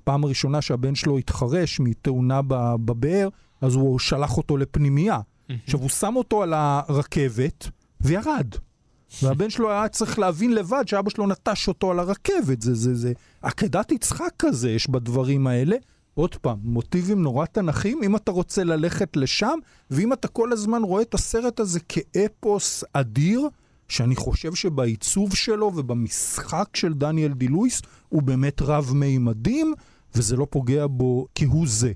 [0.05, 2.41] פעם ראשונה שהבן שלו התחרש מתאונה
[2.85, 3.29] בבאר,
[3.61, 5.21] אז הוא שלח אותו לפנימייה.
[5.65, 7.69] עכשיו, הוא שם אותו על הרכבת
[8.01, 8.47] וירד.
[9.23, 12.63] והבן שלו היה צריך להבין לבד שאבא שלו נטש אותו על הרכבת.
[12.63, 13.13] זה, זה, זה
[13.43, 15.77] עקדת יצחק כזה יש בדברים האלה.
[16.15, 19.59] עוד פעם, מוטיבים נורא תנכיים, אם אתה רוצה ללכת לשם,
[19.91, 23.49] ואם אתה כל הזמן רואה את הסרט הזה כאפוס אדיר,
[23.89, 29.75] שאני חושב שבעיצוב שלו ובמשחק של דניאל די לואיס הוא באמת רב-מימדים,
[30.15, 31.93] וזה לא פוגע בו כהוא זה.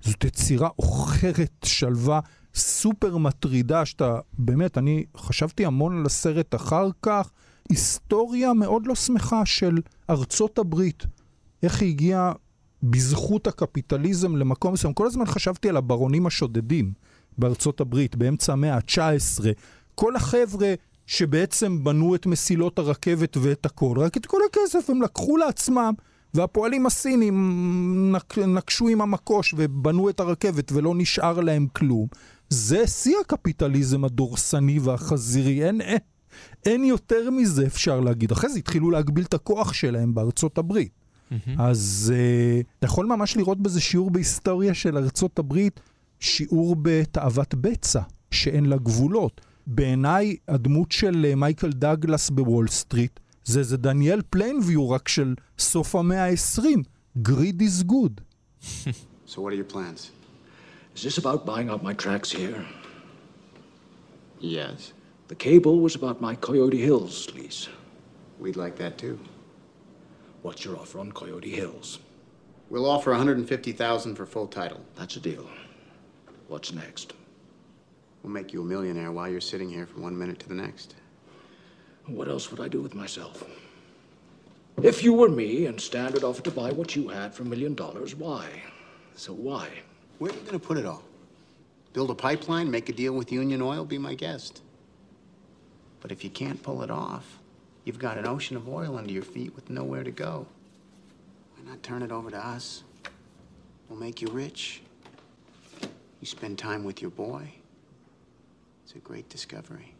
[0.00, 2.20] זאת יצירה עוכרת שלווה,
[2.54, 7.30] סופר מטרידה, שאתה, באמת, אני חשבתי המון על הסרט אחר כך,
[7.70, 9.78] היסטוריה מאוד לא שמחה של
[10.10, 11.06] ארצות הברית.
[11.62, 12.32] איך היא הגיעה
[12.82, 14.92] בזכות הקפיטליזם למקום מסוים.
[14.94, 16.92] כל הזמן חשבתי על הברונים השודדים
[17.38, 19.44] בארצות הברית באמצע המאה ה-19.
[19.94, 20.74] כל החבר'ה
[21.06, 25.94] שבעצם בנו את מסילות הרכבת ואת הכל, רק את כל הכסף הם לקחו לעצמם,
[26.34, 32.06] והפועלים הסינים נק, נקשו עם המקוש ובנו את הרכבת ולא נשאר להם כלום.
[32.50, 35.98] זה שיא הקפיטליזם הדורסני והחזירי, אין, אין,
[36.66, 38.32] אין יותר מזה אפשר להגיד.
[38.32, 40.92] אחרי זה התחילו להגביל את הכוח שלהם בארצות הברית.
[40.92, 41.34] Mm-hmm.
[41.58, 45.80] אז uh, אתה יכול ממש לראות בזה שיעור בהיסטוריה של ארצות הברית,
[46.20, 49.40] שיעור בתאוות בצע, שאין לה גבולות.
[49.66, 55.95] בעיניי, הדמות של uh, מייקל דאגלס בוול סטריט, זה זה דניאל פליינביו רק של סוף
[55.95, 56.61] המאה ה-20.
[57.23, 58.21] Greed is good.
[59.25, 60.11] so what are your plans?
[60.95, 62.65] Is this about buying out my tracks here?
[64.39, 64.93] Yes.
[65.27, 67.69] The cable was about my Coyote Hills lease.
[68.39, 69.19] We'd like that too.
[70.41, 71.99] What's your offer on Coyote Hills?
[72.69, 74.81] We'll offer 150,000 for full title.
[74.95, 75.47] That's a deal.
[76.47, 77.13] What's next?
[78.21, 80.95] We'll make you a millionaire while you're sitting here from one minute to the next.
[82.08, 83.44] What else would I do with myself?
[84.82, 87.74] If you were me and Standard offered to buy what you had for a million
[87.74, 88.46] dollars, why?
[89.16, 89.68] So why?
[90.18, 91.02] Where are you going to put it all?
[91.92, 94.62] Build a pipeline, make a deal with Union Oil, be my guest.
[96.00, 97.38] But if you can't pull it off,
[97.88, 100.46] You've got an ocean of oil under your feet with nowhere to go.
[101.56, 102.84] Why not turn it over to us?
[103.88, 104.82] We'll make you rich.
[106.20, 107.50] You spend time with your boy.
[108.84, 109.94] It's a great discovery.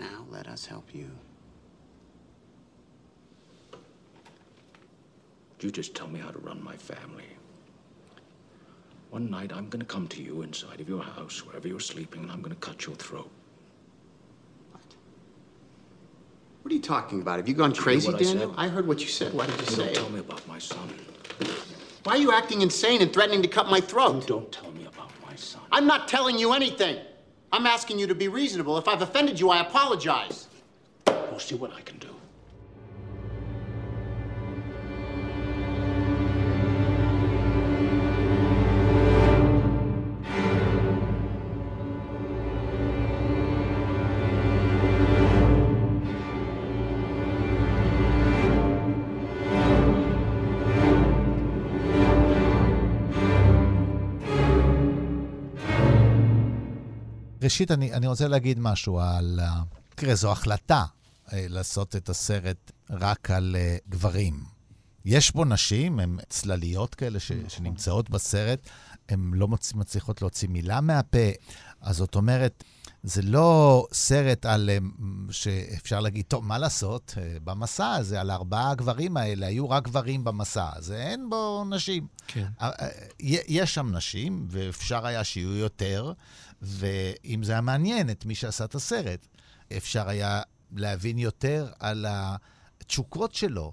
[0.00, 1.10] Now let us help you.
[5.60, 7.26] You just tell me how to run my family.
[9.10, 12.32] One night I'm gonna come to you inside of your house, wherever you're sleeping, and
[12.32, 13.30] I'm gonna cut your throat.
[14.72, 14.80] What
[16.62, 17.36] What are you talking about?
[17.38, 18.48] Have you gone crazy, I Daniel?
[18.48, 18.54] said?
[18.56, 19.34] I heard what you said.
[19.34, 19.84] What did you You say?
[19.84, 20.94] don't tell me about my son.
[22.04, 24.26] Why are you acting insane and threatening to cut my throat?
[24.26, 25.60] Don't tell me about my son.
[25.70, 26.96] I'm not telling you anything.
[27.52, 28.78] I'm asking you to be reasonable.
[28.78, 30.46] If I've offended you, I apologize.
[31.06, 32.09] We'll see what I can do.
[57.42, 59.40] ראשית, אני, אני רוצה להגיד משהו על...
[59.42, 59.62] ה-
[59.94, 60.84] תראה, זו החלטה
[61.32, 64.44] אה, לעשות את הסרט רק על אה, גברים.
[65.04, 68.68] יש בו נשים, הן צלליות כאלה ש, שנמצאות בסרט,
[69.08, 71.18] הן לא מצ, מצליחות להוציא מילה מהפה.
[71.80, 72.64] אז זאת אומרת,
[73.02, 74.70] זה לא סרט על...
[74.70, 74.78] אה,
[75.30, 77.14] שאפשר להגיד, טוב, מה לעשות?
[77.18, 82.06] אה, במסע הזה, על ארבעה הגברים האלה, היו רק גברים במסע הזה, אין בו נשים.
[82.26, 82.46] כן.
[82.60, 82.88] אה, אה,
[83.48, 86.12] יש שם נשים, ואפשר היה שיהיו יותר,
[86.62, 89.26] ואם זה היה מעניין את מי שעשה את הסרט,
[89.76, 90.42] אפשר היה
[90.76, 93.72] להבין יותר על התשוקות שלו,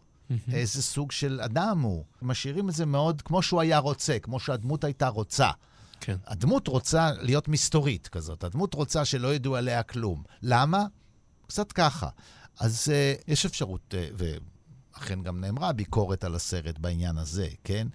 [0.51, 2.03] איזה סוג של אדם הוא.
[2.21, 5.51] משאירים את זה מאוד כמו שהוא היה רוצה, כמו שהדמות הייתה רוצה.
[5.99, 6.15] כן.
[6.27, 10.23] הדמות רוצה להיות מסתורית כזאת, הדמות רוצה שלא ידעו עליה כלום.
[10.41, 10.85] למה?
[11.47, 12.09] קצת ככה.
[12.59, 14.23] אז uh, יש אפשרות, uh,
[14.93, 17.87] ואכן גם נאמרה ביקורת על הסרט בעניין הזה, כן?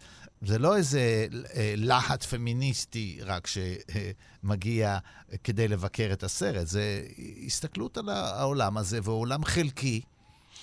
[0.42, 4.98] זה לא איזה אה, להט פמיניסטי רק שמגיע
[5.44, 7.02] כדי לבקר את הסרט, זה
[7.46, 10.00] הסתכלות על העולם הזה, והוא עולם חלקי,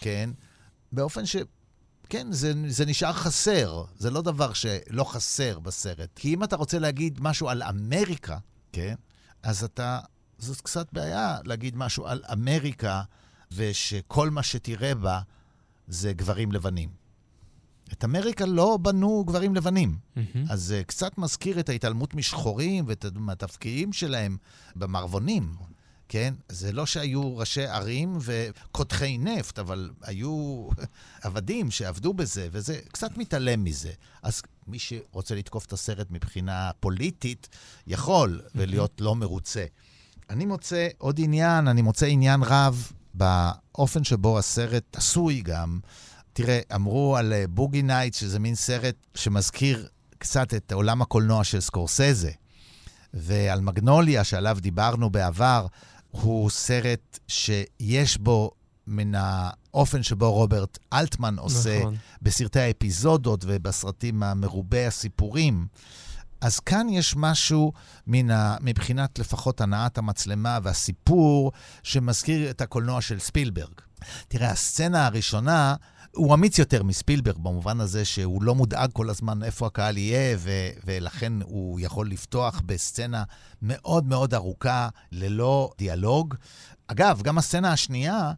[0.01, 0.29] כן?
[0.91, 1.35] באופן ש...
[2.09, 6.09] כן, זה, זה נשאר חסר, זה לא דבר שלא חסר בסרט.
[6.15, 8.37] כי אם אתה רוצה להגיד משהו על אמריקה,
[8.71, 8.95] כן?
[9.43, 9.99] אז אתה...
[10.37, 13.01] זאת קצת בעיה להגיד משהו על אמריקה,
[13.51, 15.21] ושכל מה שתראה בה
[15.87, 16.89] זה גברים לבנים.
[17.93, 19.97] את אמריקה לא בנו גברים לבנים.
[19.97, 20.37] Mm-hmm.
[20.49, 24.37] אז זה קצת מזכיר את ההתעלמות משחורים ואת התפקידים שלהם
[24.75, 25.55] במערבונים,
[26.09, 26.33] כן?
[26.49, 30.67] זה לא שהיו ראשי ערים וקודחי נפט, אבל היו
[31.23, 33.91] עבדים שעבדו בזה, וזה קצת מתעלם מזה.
[34.23, 37.49] אז מי שרוצה לתקוף את הסרט מבחינה פוליטית,
[37.87, 39.65] יכול, ולהיות לא מרוצה.
[40.29, 45.79] אני מוצא עוד עניין, אני מוצא עניין רב באופן שבו הסרט עשוי גם.
[46.41, 52.31] תראה, אמרו על Boogie Night, שזה מין סרט שמזכיר קצת את עולם הקולנוע של סקורסזה,
[53.13, 55.65] ועל מגנוליה, שעליו דיברנו בעבר,
[56.11, 58.51] הוא סרט שיש בו
[58.87, 61.95] מן האופן שבו רוברט אלטמן עושה נכון.
[62.21, 65.67] בסרטי האפיזודות ובסרטים המרובי הסיפורים.
[66.41, 67.73] אז כאן יש משהו
[68.07, 68.57] מן ה...
[68.61, 71.51] מבחינת לפחות הנעת המצלמה והסיפור,
[71.83, 73.73] שמזכיר את הקולנוע של ספילברג.
[74.27, 75.75] תראה, הסצנה הראשונה,
[76.15, 80.69] הוא אמיץ יותר מספילברג, במובן הזה שהוא לא מודאג כל הזמן איפה הקהל יהיה, ו-
[80.85, 83.23] ולכן הוא יכול לפתוח בסצנה
[83.61, 86.35] מאוד מאוד ארוכה, ללא דיאלוג.
[86.87, 88.31] אגב, גם הסצנה השנייה,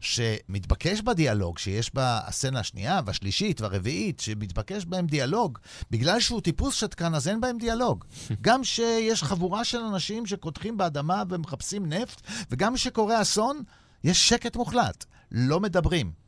[0.00, 5.58] שמתבקש בה דיאלוג, שיש בה הסצנה השנייה והשלישית והרביעית, שמתבקש בהם דיאלוג,
[5.90, 8.04] בגלל שהוא טיפוס שתקן, אז אין בהם דיאלוג.
[8.46, 13.62] גם שיש חבורה של אנשים שקודחים באדמה ומחפשים נפט, וגם כשקורה אסון,
[14.04, 15.04] יש שקט מוחלט.
[15.32, 16.25] לא מדברים.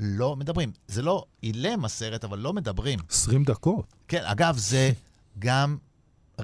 [0.00, 0.72] לא מדברים.
[0.88, 2.98] זה לא אילם הסרט, אבל לא מדברים.
[3.10, 3.94] 20 דקות.
[4.08, 4.92] כן, אגב, זה
[5.38, 5.76] גם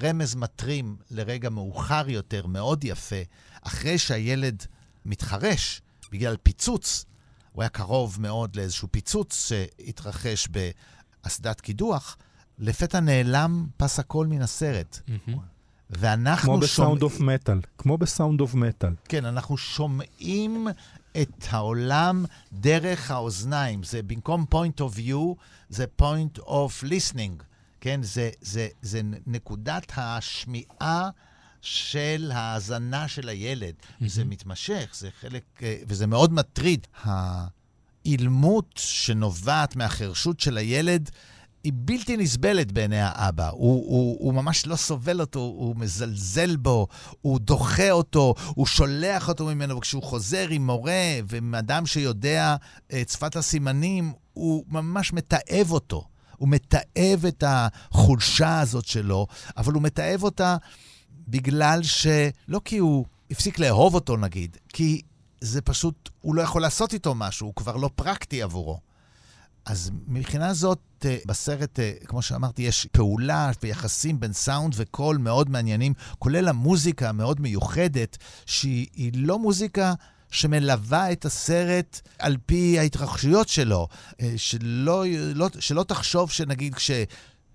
[0.03, 3.16] רמז מטרים לרגע מאוחר יותר, מאוד יפה,
[3.62, 4.62] אחרי שהילד
[5.05, 5.81] מתחרש
[6.12, 7.05] בגלל פיצוץ,
[7.53, 12.16] הוא היה קרוב מאוד לאיזשהו פיצוץ שהתרחש באסדת קידוח,
[12.59, 15.01] לפתע נעלם פס הקול מן הסרט.
[15.90, 17.61] ואנחנו כמו ב Sound of Metal.
[17.79, 18.95] כמו ב Sound of Metal.
[19.09, 20.69] כן, אנחנו שומעים
[21.23, 23.83] את העולם דרך האוזניים.
[23.83, 25.35] זה במקום point of view,
[25.69, 27.43] זה point of listening.
[27.81, 31.11] כן, זה, זה, זה נקודת השמיעה
[31.61, 33.75] של ההאזנה של הילד.
[34.07, 36.87] זה מתמשך, זה חלק, אה, וזה מאוד מטריד.
[37.05, 41.11] האילמות שנובעת מהחירשות של הילד
[41.67, 43.49] היא בלתי נסבלת בעיני האבא.
[43.49, 46.87] הוא, הוא, הוא ממש לא סובל אותו, הוא מזלזל בו,
[47.21, 52.57] הוא דוחה אותו, הוא שולח אותו ממנו, וכשהוא חוזר עם מורה ועם אדם שיודע
[53.01, 56.05] את שפת הסימנים, הוא ממש מתעב אותו.
[56.37, 60.57] הוא מתעב את החולשה הזאת שלו, אבל הוא מתעב אותה
[61.29, 62.07] בגלל ש...
[62.49, 65.03] לא כי הוא הפסיק לאהוב אותו, נגיד, כי
[65.41, 68.79] זה פשוט, הוא לא יכול לעשות איתו משהו, הוא כבר לא פרקטי עבורו.
[69.67, 75.51] אז מבחינה זאת, אה, בסרט, אה, כמו שאמרתי, יש פעולה ויחסים בין סאונד וקול מאוד
[75.51, 79.95] מעניינים, כולל המוזיקה המאוד מיוחדת, שהיא היא לא מוזיקה
[80.31, 83.89] שמלווה את הסרט על פי ההתרחשויות שלו.
[84.21, 85.05] אה, שלא,
[85.35, 86.91] לא, שלא תחשוב שנגיד כש...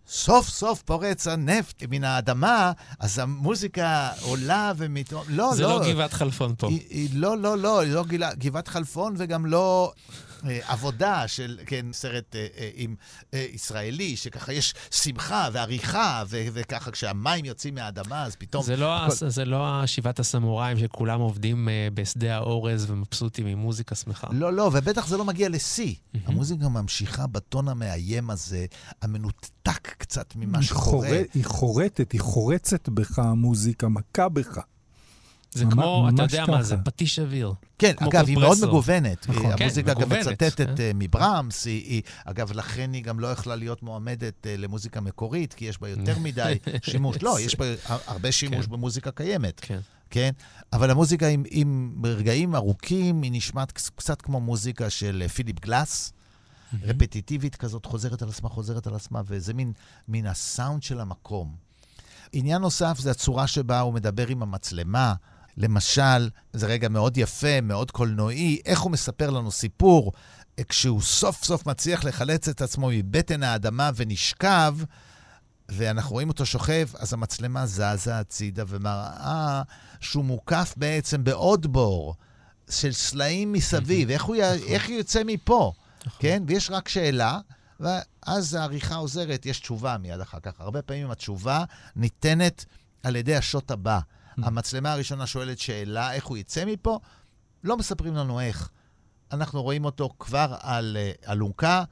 [0.07, 5.14] סוף סוף פורץ הנפט מן האדמה, אז המוזיקה עולה ומת...
[5.28, 5.80] לא, זה לא.
[5.80, 6.68] לא גבעת חלפון פה.
[6.68, 8.03] היא, היא, לא, לא, לא, היא לא
[8.38, 9.93] גבעת חלפון וגם לא
[10.43, 12.95] עבודה של, כן, סרט אה, אה, עם
[13.33, 18.63] אה, ישראלי, שככה יש שמחה ועריכה, ו- וככה כשהמים יוצאים מהאדמה, אז פתאום...
[18.63, 19.29] זה לא, הכל...
[19.29, 24.27] זה לא שבעת הסמוראים שכולם עובדים אה, בשדה האורז ומבסוטים עם מוזיקה שמחה.
[24.31, 25.95] לא, לא, ובטח זה לא מגיע לשיא.
[26.25, 28.65] המוזיקה ממשיכה בטון המאיים הזה,
[29.01, 31.21] המנותק קצת ממה שקורה.
[31.33, 34.59] היא חורטת, היא חורצת בך, המוזיקה מכה בך.
[35.54, 36.52] זה ממש, כמו, אתה יודע ככה.
[36.52, 37.54] מה, זה פטיש אוויר.
[37.80, 38.28] כן, אגב, קופרסור.
[38.28, 39.30] היא מאוד מגוונת.
[39.30, 39.52] נכון.
[39.60, 40.91] המוזיקה כן, גם מצטטת כן.
[40.95, 45.82] מברמס, היא, היא, אגב, לכן היא גם לא יכלה להיות מועמדת למוזיקה מקורית, כי יש
[45.82, 47.18] בה יותר מדי שימוש.
[47.22, 48.72] לא, יש בה הרבה שימוש כן.
[48.72, 49.60] במוזיקה קיימת.
[49.64, 49.80] כן.
[50.10, 50.32] כן?
[50.74, 56.14] אבל המוזיקה עם, עם רגעים ארוכים, היא נשמעת קצת כמו מוזיקה של פיליפ גלאס.
[56.84, 59.74] רפטיטיבית כזאת, חוזרת על עצמה, חוזרת על עצמה, וזה מין,
[60.08, 61.56] מין הסאונד של המקום.
[62.34, 65.14] עניין נוסף זה הצורה שבה הוא מדבר עם המצלמה.
[65.58, 70.12] למשל, זה רגע מאוד יפה, מאוד קולנועי, איך הוא מספר לנו סיפור
[70.70, 74.76] כשהוא סוף סוף מצליח לחלץ את עצמו מבטן האדמה ונשכב,
[75.70, 79.62] ואנחנו רואים אותו שוכב, אז המצלמה זזה הצידה ומראה
[79.99, 82.16] שהוא מוקף בעצם בעוד בור
[82.70, 84.10] של סלעים מסביב.
[84.10, 84.41] איך הוא, י...
[84.43, 85.74] איך הוא יוצא מפה?
[86.20, 86.43] כן?
[86.47, 87.39] ויש רק שאלה,
[87.80, 90.52] ואז העריכה עוזרת, יש תשובה מיד אחר כך.
[90.60, 91.64] הרבה פעמים התשובה
[91.95, 92.66] ניתנת
[93.04, 93.99] על ידי השוט הבא.
[94.43, 96.99] המצלמה הראשונה שואלת שאלה, איך הוא יצא מפה?
[97.63, 98.69] לא מספרים לנו איך.
[99.31, 100.97] אנחנו רואים אותו כבר על
[101.29, 101.83] אלונקה,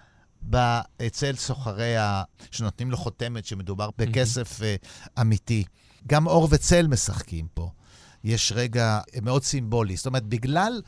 [1.08, 2.24] אצל סוחרי ה...
[2.52, 5.64] שנותנים לו חותמת שמדובר בכסף uh, אמיתי.
[6.08, 7.72] גם אור וצל משחקים פה.
[8.24, 9.96] יש רגע מאוד סימבולי.
[9.96, 10.82] זאת אומרת, בגלל,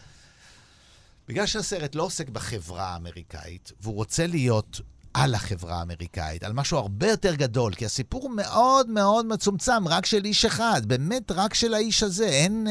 [1.28, 4.82] בגלל שהסרט לא עוסק בחברה האמריקאית, והוא רוצה להיות
[5.14, 10.26] על החברה האמריקאית, על משהו הרבה יותר גדול, כי הסיפור מאוד מאוד מצומצם, רק של
[10.26, 12.26] איש אחד, באמת רק של האיש הזה.
[12.26, 12.68] אין...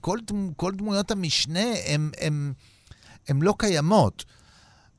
[0.00, 0.18] כל,
[0.56, 1.66] כל דמויות המשנה
[3.28, 4.24] הן לא קיימות.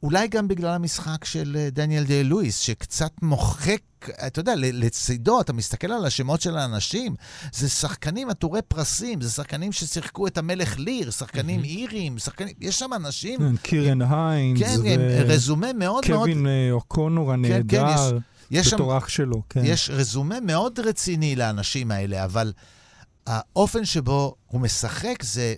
[0.04, 3.82] אולי גם בגלל המשחק של דניאל די לואיס, שקצת מוחק,
[4.28, 7.16] אתה יודע, לצידו, אתה מסתכל על השמות של האנשים,
[7.54, 11.66] זה שחקנים עטורי פרסים, זה שחקנים ששיחקו את המלך ליר, שחקנים mm-hmm.
[11.66, 13.39] אירים, שחקנים, יש שם אנשים...
[13.39, 14.60] כן, קירן היינס.
[14.60, 15.22] כן, ו...
[15.28, 16.30] רזומה מאוד קווין מאוד...
[16.30, 19.62] קווין אוקונור הנהדר, כן, כן, יש, יש בתור אח שלו, כן.
[19.64, 22.54] יש רזומה מאוד רציני לאנשים האלה, אבל
[23.28, 25.54] האופן שבו הוא משחק זה...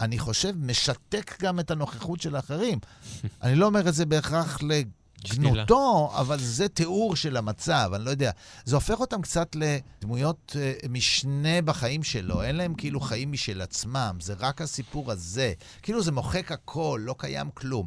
[0.00, 2.78] אני חושב, משתק גם את הנוכחות של האחרים.
[3.42, 8.30] אני לא אומר את זה בהכרח לגנותו, אבל זה תיאור של המצב, אני לא יודע.
[8.64, 12.42] זה הופך אותם קצת לדמויות uh, משנה בחיים שלו.
[12.42, 15.52] אין להם כאילו חיים משל עצמם, זה רק הסיפור הזה.
[15.82, 17.86] כאילו זה מוחק הכל, לא קיים כלום.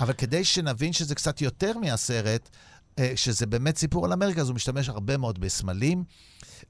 [0.00, 4.54] אבל כדי שנבין שזה קצת יותר מהסרט, uh, שזה באמת סיפור על אמריקה, אז הוא
[4.54, 6.04] משתמש הרבה מאוד בסמלים.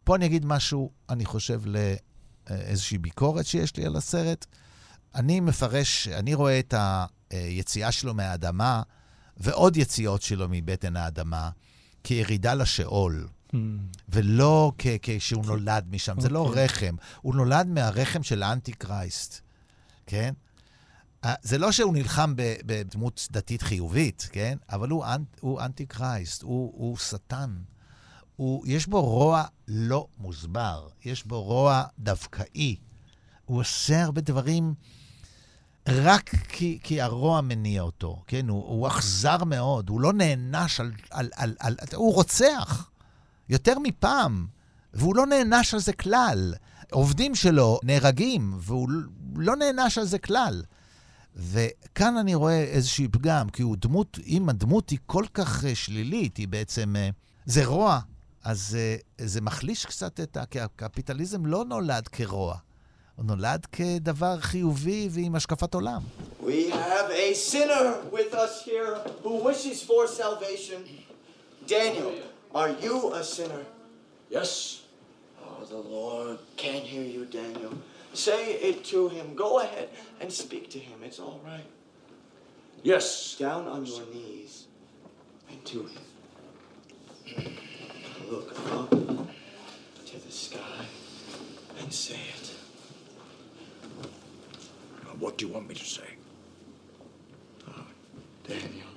[0.04, 4.46] פה אני אגיד משהו, אני חושב, לאיזושהי ביקורת שיש לי על הסרט.
[5.14, 6.74] אני מפרש, אני רואה את
[7.30, 8.82] היציאה שלו מהאדמה
[9.36, 11.50] ועוד יציאות שלו מבטן האדמה
[12.04, 13.28] כירידה לשאול.
[13.52, 13.56] Mm.
[14.08, 16.20] ולא כשהוא נולד משם, okay.
[16.20, 16.64] זה לא אוקיי.
[16.64, 19.40] רחם, הוא נולד מהרחם של האנטי קרייסט,
[20.06, 20.34] כן?
[21.42, 24.58] זה לא שהוא נלחם בדמות דתית חיובית, כן?
[24.68, 27.56] אבל הוא, אנט, הוא אנטי קרייסט, הוא, הוא שטן.
[28.36, 32.76] הוא, יש בו רוע לא מוסבר, יש בו רוע דווקאי.
[33.44, 34.74] הוא עושה הרבה דברים
[35.88, 38.48] רק כי, כי הרוע מניע אותו, כן?
[38.48, 41.76] הוא, הוא אכזר מאוד, הוא לא נענש על, על, על, על...
[41.94, 42.90] הוא רוצח,
[43.48, 44.46] יותר מפעם,
[44.94, 46.54] והוא לא נענש על זה כלל.
[46.90, 48.88] עובדים שלו נהרגים, והוא
[49.36, 50.62] לא נענש על זה כלל.
[51.36, 56.36] וכאן אני רואה איזשהו פגם, כי הוא דמות, אם הדמות היא כל כך uh, שלילית,
[56.36, 56.94] היא בעצם...
[56.96, 57.14] Uh,
[57.46, 58.00] זה רוע,
[58.44, 58.76] אז
[59.18, 60.46] uh, זה מחליש קצת את ה...
[60.46, 62.56] כי הקפיטליזם לא נולד כרוע.
[63.15, 66.01] הוא נולד כדבר חיובי ועם השקפת עולם.
[66.41, 70.81] We have a sinner with us here who wishes for salvation.
[71.65, 72.13] Daniel,
[72.55, 73.63] are you a sinner?
[74.29, 74.81] Yes.
[75.43, 77.73] Oh, the Lord can hear you, Daniel.
[78.13, 79.35] Say it to him.
[79.35, 79.89] Go ahead
[80.21, 80.97] and speak to him.
[81.03, 81.67] It's all right.
[82.83, 83.35] Yes.
[83.37, 84.67] Down on your knees
[85.49, 86.03] and to him.
[88.31, 88.89] Look up
[90.09, 90.85] to the sky
[91.79, 92.40] and say it.
[95.22, 96.16] What do you want me to say?
[97.68, 97.86] Oh,
[98.42, 98.88] Daniel,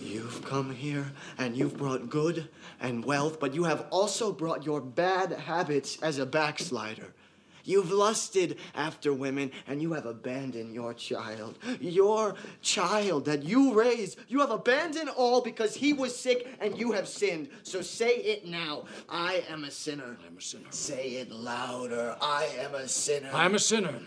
[0.00, 2.48] you've come here and you've brought good
[2.80, 7.12] and wealth, but you have also brought your bad habits as a backslider.
[7.64, 11.58] You've lusted after women and you have abandoned your child.
[11.80, 16.92] Your child that you raised, you have abandoned all because he was sick and you
[16.92, 17.48] have sinned.
[17.64, 18.84] So say it now.
[19.08, 20.18] I am a sinner.
[20.24, 20.70] I'm a sinner.
[20.70, 22.16] Say it louder.
[22.22, 23.30] I am a sinner.
[23.34, 23.98] I am a sinner.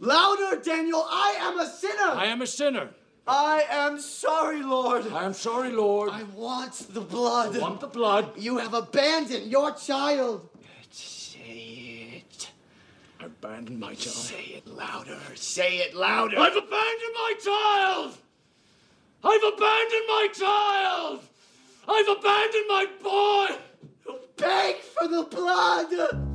[0.00, 1.06] Louder, Daniel.
[1.08, 1.94] I am a sinner.
[2.00, 2.90] I am a sinner.
[3.26, 5.10] I am sorry, Lord.
[5.10, 6.10] I am sorry, Lord.
[6.10, 7.56] I want the blood.
[7.56, 8.36] I want the blood.
[8.36, 10.48] You have abandoned your child.
[10.90, 12.50] Say it.
[13.20, 14.16] I abandoned my child.
[14.16, 15.18] Say it louder.
[15.34, 16.38] Say it louder.
[16.38, 18.18] I've abandoned my child.
[19.24, 21.20] I've abandoned my child.
[21.88, 23.56] I've abandoned my boy.
[24.36, 26.33] Beg for the blood.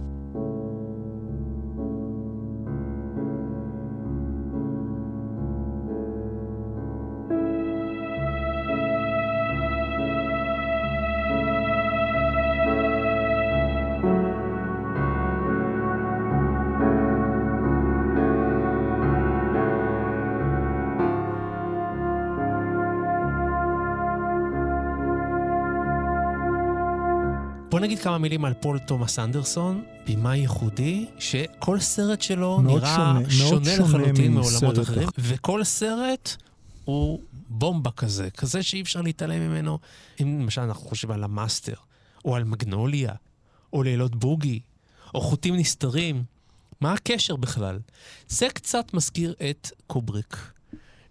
[27.90, 32.96] נגיד כמה מילים על פול תומאס אנדרסון, במאי ייחודי, שכל סרט שלו נראה
[33.30, 35.12] שונה, שונה לחלוטין מעולמות אחרים, אחר.
[35.18, 36.36] וכל סרט
[36.86, 39.80] הוא בומבה כזה, כזה שאי אפשר להתעלם ממנו.
[40.22, 41.74] אם למשל אנחנו חושבים על המאסטר,
[42.26, 43.14] או על מגנוליה,
[43.74, 44.60] או לילות בוגי,
[45.14, 46.24] או חוטים נסתרים,
[46.82, 47.80] מה הקשר בכלל?
[48.28, 50.52] זה קצת מזכיר את קובריק,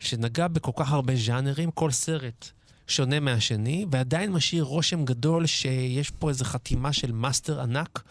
[0.01, 2.51] שנגע בכל כך הרבה ז'אנרים, כל סרט
[2.89, 8.03] שונה מהשני, ועדיין משאיר רושם גדול שיש פה איזו חתימה של מאסטר ענק,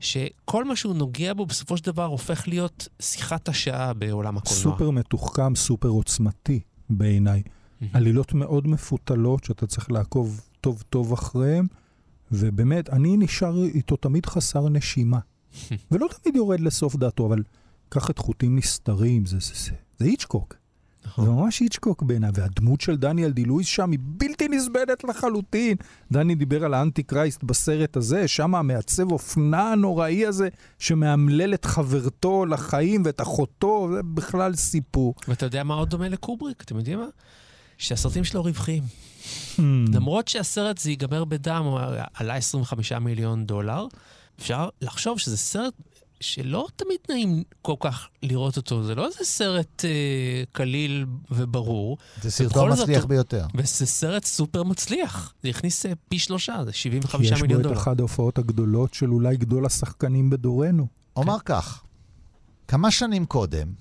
[0.00, 4.62] שכל מה שהוא נוגע בו בסופו של דבר הופך להיות שיחת השעה בעולם הקולנוע.
[4.62, 7.42] סופר מתוחכם, סופר עוצמתי בעיניי.
[7.92, 11.66] עלילות מאוד מפותלות שאתה צריך לעקוב טוב טוב אחריהן,
[12.32, 15.18] ובאמת, אני נשאר איתו תמיד חסר נשימה.
[15.90, 17.42] ולא תמיד יורד לסוף דעתו, אבל
[17.88, 20.59] קח את חוטים נסתרים, זה, זה, זה, זה היצ'קוק.
[21.06, 21.24] נכון.
[21.24, 25.76] זה ממש היצ'קוק בעיניי, והדמות של דניאל די לואיס שם היא בלתי נסבלת לחלוטין.
[26.12, 30.48] דני דיבר על האנטי קרייסט בסרט הזה, שם המעצב אופנה הנוראי הזה,
[30.78, 35.14] שמאמלל את חברתו לחיים ואת אחותו, זה בכלל סיפור.
[35.28, 36.62] ואתה יודע מה עוד דומה לקובריק?
[36.62, 37.06] אתם יודעים מה?
[37.78, 38.82] שהסרטים שלו רווחיים.
[39.94, 41.80] למרות שהסרט זה ייגמר בדם, הוא
[42.14, 43.86] עלה 25 מיליון דולר,
[44.38, 45.74] אפשר לחשוב שזה סרט
[46.20, 48.82] שלא תמיד נעים כל כך לראות אותו.
[48.84, 49.90] זה לא איזה סרט אה,
[50.52, 51.98] קליל וברור.
[52.22, 53.46] זה סרטון זאת מצליח הוא- ביותר.
[53.54, 55.34] וזה סרט סופר מצליח.
[55.42, 57.78] זה הכניס אה, פי שלושה, זה כי 75 יש בו מיליון את דולר.
[57.78, 60.86] אחת ההופעות הגדולות של אולי גדול השחקנים בדורנו.
[61.16, 61.82] אומר כך,
[62.68, 63.72] כמה שנים קודם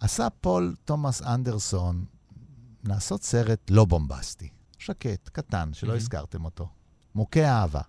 [0.00, 2.04] עשה פול תומאס אנדרסון
[2.84, 6.68] לעשות סרט לא בומבסטי, שקט, קטן, שלא הזכרתם אותו.
[7.14, 7.80] מוכה אהבה.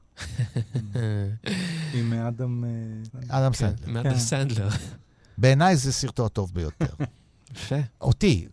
[1.94, 2.64] עם אדם...
[2.64, 2.70] אה,
[3.28, 3.94] אדם כן, סנדלר.
[3.94, 4.20] מאדם כן.
[4.20, 4.70] סנדלר.
[5.38, 6.94] בעיניי זה סרטו הטוב ביותר.
[7.56, 7.76] יפה.
[8.02, 8.48] אותי,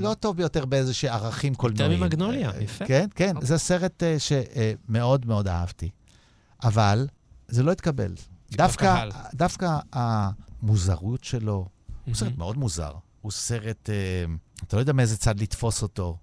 [0.00, 2.00] לא הטוב ביותר באיזשהו ערכים קולנועיים.
[2.00, 2.86] ממגנוליה, יפה.
[2.86, 5.90] כן, כן, זה סרט אה, שמאוד מאוד אהבתי.
[6.62, 7.06] אבל
[7.48, 8.14] זה לא התקבל.
[9.34, 11.68] דווקא, המוזרות שלו,
[12.06, 12.38] הוא סרט.
[12.38, 12.92] מאוד מוזר.
[13.20, 14.24] הוא סרט, אה,
[14.68, 16.16] אתה לא יודע מאיזה צד לתפוס אותו.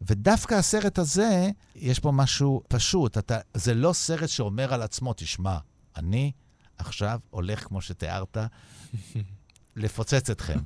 [0.00, 3.18] ודווקא הסרט הזה, יש פה משהו פשוט.
[3.18, 5.58] אתה, זה לא סרט שאומר על עצמו, תשמע,
[5.96, 6.32] אני
[6.78, 8.36] עכשיו הולך, כמו שתיארת,
[9.76, 10.58] לפוצץ אתכם.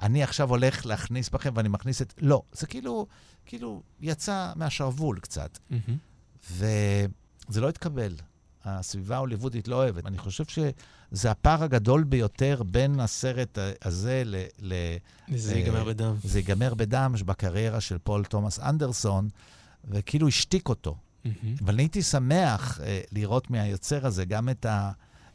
[0.00, 2.14] אני עכשיו הולך להכניס בכם ואני מכניס את...
[2.18, 3.06] לא, זה כאילו,
[3.46, 5.58] כאילו יצא מהשרוול קצת.
[6.50, 8.14] וזה לא התקבל.
[8.64, 10.06] הסביבה ההוליוודית לא אוהבת.
[10.06, 14.36] אני חושב שזה הפער הגדול ביותר בין הסרט הזה ל...
[14.62, 14.74] ל
[15.36, 16.14] זה אה, ייגמר בדם.
[16.24, 19.28] זה ייגמר בדם בקריירה של פול תומאס אנדרסון,
[19.84, 20.96] וכאילו השתיק אותו.
[21.24, 21.56] מהמם.
[21.64, 24.66] אבל אני הייתי שמח אה, לראות מהיוצר הזה גם את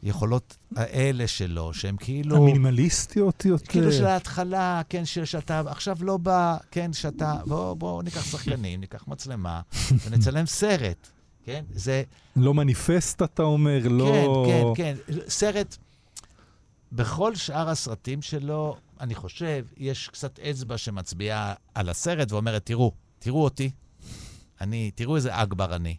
[0.02, 2.36] היכולות האלה שלו, שהם כאילו...
[2.36, 3.66] המינימליסטיות יותר.
[3.66, 8.80] כאילו של ההתחלה, כן, של שאתה עכשיו לא בא, כן, שאתה, בוא, בוא ניקח שחקנים,
[8.80, 9.60] ניקח מצלמה,
[10.04, 11.10] ונצלם סרט,
[11.44, 11.64] כן?
[11.72, 12.02] זה,
[12.36, 14.44] לא מניפסט, אתה אומר, לא...
[14.46, 15.20] כן, כן, כן.
[15.28, 15.76] סרט,
[16.92, 23.44] בכל שאר הסרטים שלו, אני חושב, יש קצת אצבע שמצביעה על הסרט ואומרת, תראו, תראו
[23.44, 23.70] אותי,
[24.60, 25.96] אני, תראו איזה אכבר אני.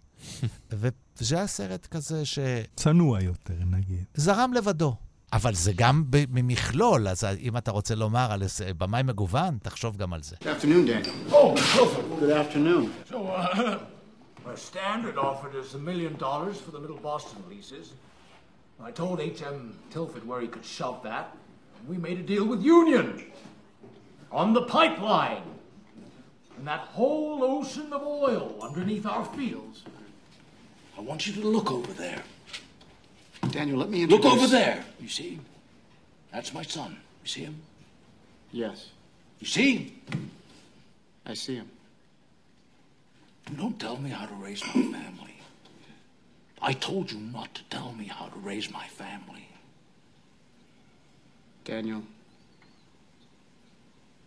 [0.72, 2.40] וזה היה סרט כזה ש...
[2.76, 4.04] צנוע יותר, נגיד.
[4.16, 4.96] זרם לבדו.
[5.34, 10.14] אבל זה גם ממכלול, אז אם אתה רוצה לומר על איזה במאי מגוון, תחשוב גם
[10.14, 10.36] על זה.
[10.40, 11.32] Good afternoon, Daniel.
[11.32, 11.60] Oh.
[12.20, 13.12] Good afternoon.
[13.12, 13.99] So, uh,
[14.46, 17.94] our standard offered us a million dollars for the Middle Boston leases.
[18.82, 19.78] I told H.M.
[19.92, 21.36] Tilford where he could shove that,
[21.80, 23.26] and we made a deal with Union
[24.32, 25.44] on the pipeline.
[26.58, 29.84] And that whole ocean of oil underneath our fields.
[30.98, 32.22] I want you to look over there.
[33.52, 34.84] Daniel, let me Look over there.
[35.00, 35.40] You see?
[36.34, 36.98] That's my son.
[37.24, 37.62] You see him?
[38.52, 38.90] Yes,
[39.40, 39.94] You see?
[41.26, 41.70] I see him.
[43.58, 45.36] Don't tell me how to raise my family.
[46.62, 49.48] I told you not to tell me how to raise my family.
[51.64, 52.04] Daniel,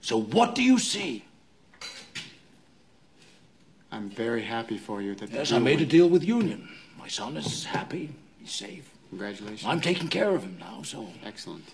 [0.01, 1.25] So what do you see?
[3.91, 6.69] I'm very happy for you that Yes, I made a deal with Union.
[6.99, 8.11] My son is happy.
[8.41, 8.91] He's safe.
[9.11, 9.65] Congratulations.
[9.67, 11.09] I'm taking care of him now, so.
[11.25, 11.65] Excellent.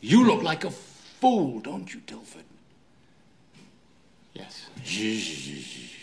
[0.00, 2.44] You look like a fool, don't you, Tilford?
[4.34, 4.66] Yes.
[4.84, 6.01] Yes.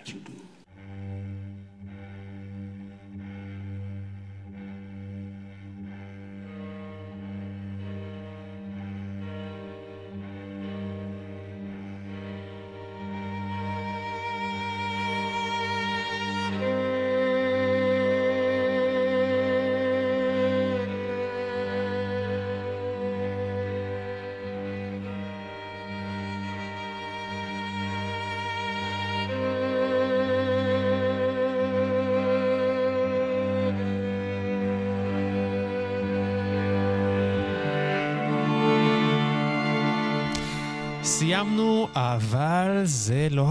[0.00, 0.49] Yes, you do.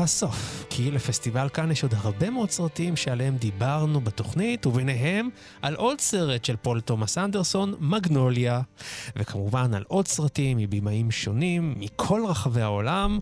[0.10, 0.66] הסוף.
[0.70, 5.30] כי לפסטיבל כאן יש עוד הרבה מאוד סרטים שעליהם דיברנו בתוכנית, וביניהם
[5.62, 8.62] על עוד סרט של פול תומאס אנדרסון, מגנוליה.
[9.16, 13.20] וכמובן על עוד סרטים מבימאים שונים מכל רחבי העולם.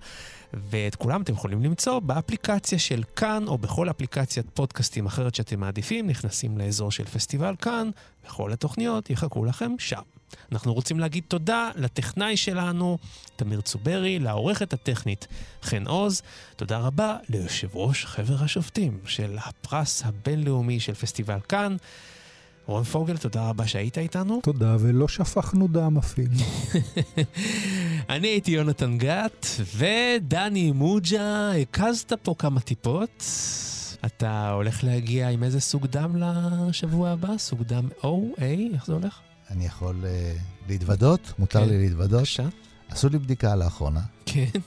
[0.54, 6.08] ואת כולם אתם יכולים למצוא באפליקציה של כאן, או בכל אפליקציית פודקאסטים אחרת שאתם מעדיפים,
[6.08, 7.90] נכנסים לאזור של פסטיבל כאן,
[8.26, 10.17] וכל התוכניות יחכו לכם שם.
[10.52, 12.98] אנחנו רוצים להגיד תודה לטכנאי שלנו,
[13.36, 15.28] תמיר צוברי, לעורכת הטכנית
[15.64, 16.22] חן עוז.
[16.56, 21.78] תודה רבה ליושב ראש חבר השופטים של הפרס הבינלאומי של פסטיבל כאן.
[22.66, 24.40] רון פוגל, תודה רבה שהיית איתנו.
[24.44, 26.36] תודה, ולא שפכנו דם אפילו.
[28.10, 33.24] אני הייתי יונתן גת, ודני מוג'ה, הקזת פה כמה טיפות.
[34.06, 37.38] אתה הולך להגיע עם איזה סוג דם לשבוע הבא?
[37.38, 39.20] סוג דם O, A, איך זה הולך?
[39.52, 41.34] אני יכול אה, להתוודות?
[41.40, 42.20] מותר כן, לי להתוודות?
[42.20, 42.48] בבקשה.
[42.90, 44.02] עשו לי בדיקה לאחרונה.
[44.26, 44.60] כן.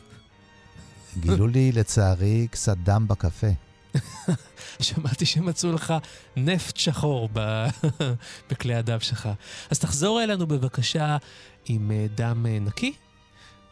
[1.20, 3.46] גילו לי, לצערי, קצת דם בקפה.
[4.80, 5.94] שמעתי שמצאו לך
[6.36, 7.66] נפט שחור ב...
[8.50, 9.28] בכלי הדם שלך.
[9.70, 11.16] אז תחזור אלינו בבקשה
[11.66, 12.92] עם אה, דם אה, נקי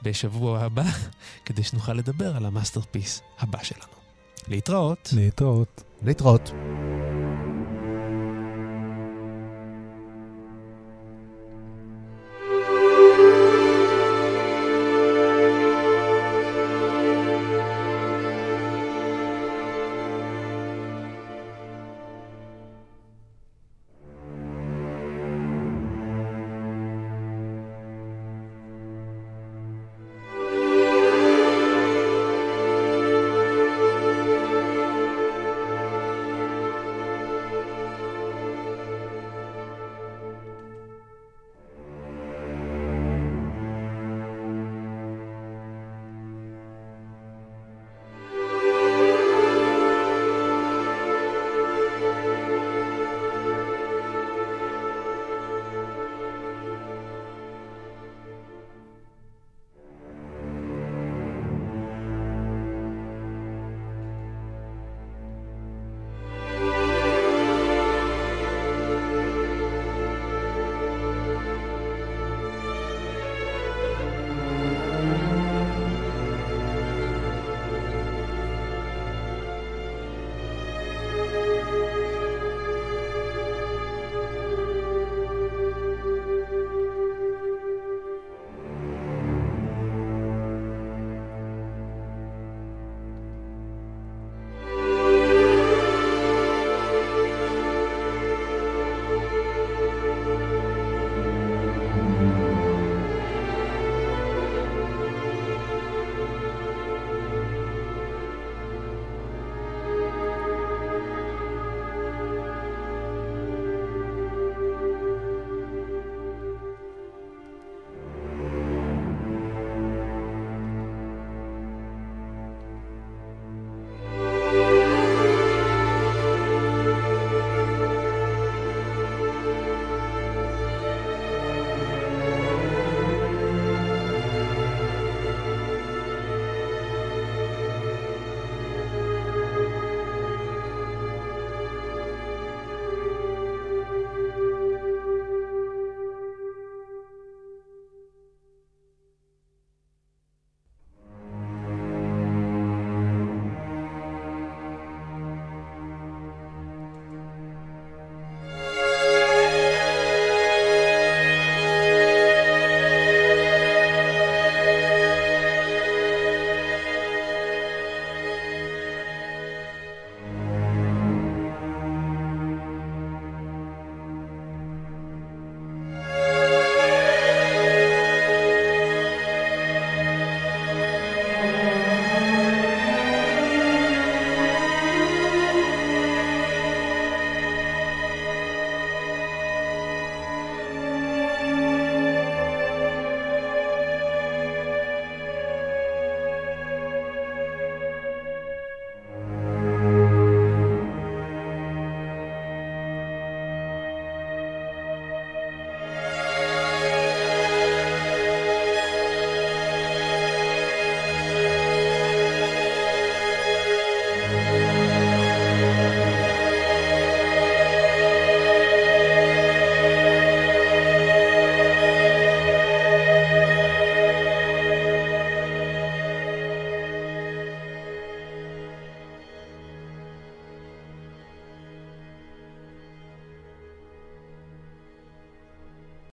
[0.02, 0.84] בשבוע הבא,
[1.44, 3.98] כדי שנוכל לדבר על ה masterpiece הבא שלנו.
[4.48, 5.08] להתראות.
[5.12, 5.82] להתראות.
[6.02, 6.50] להתראות.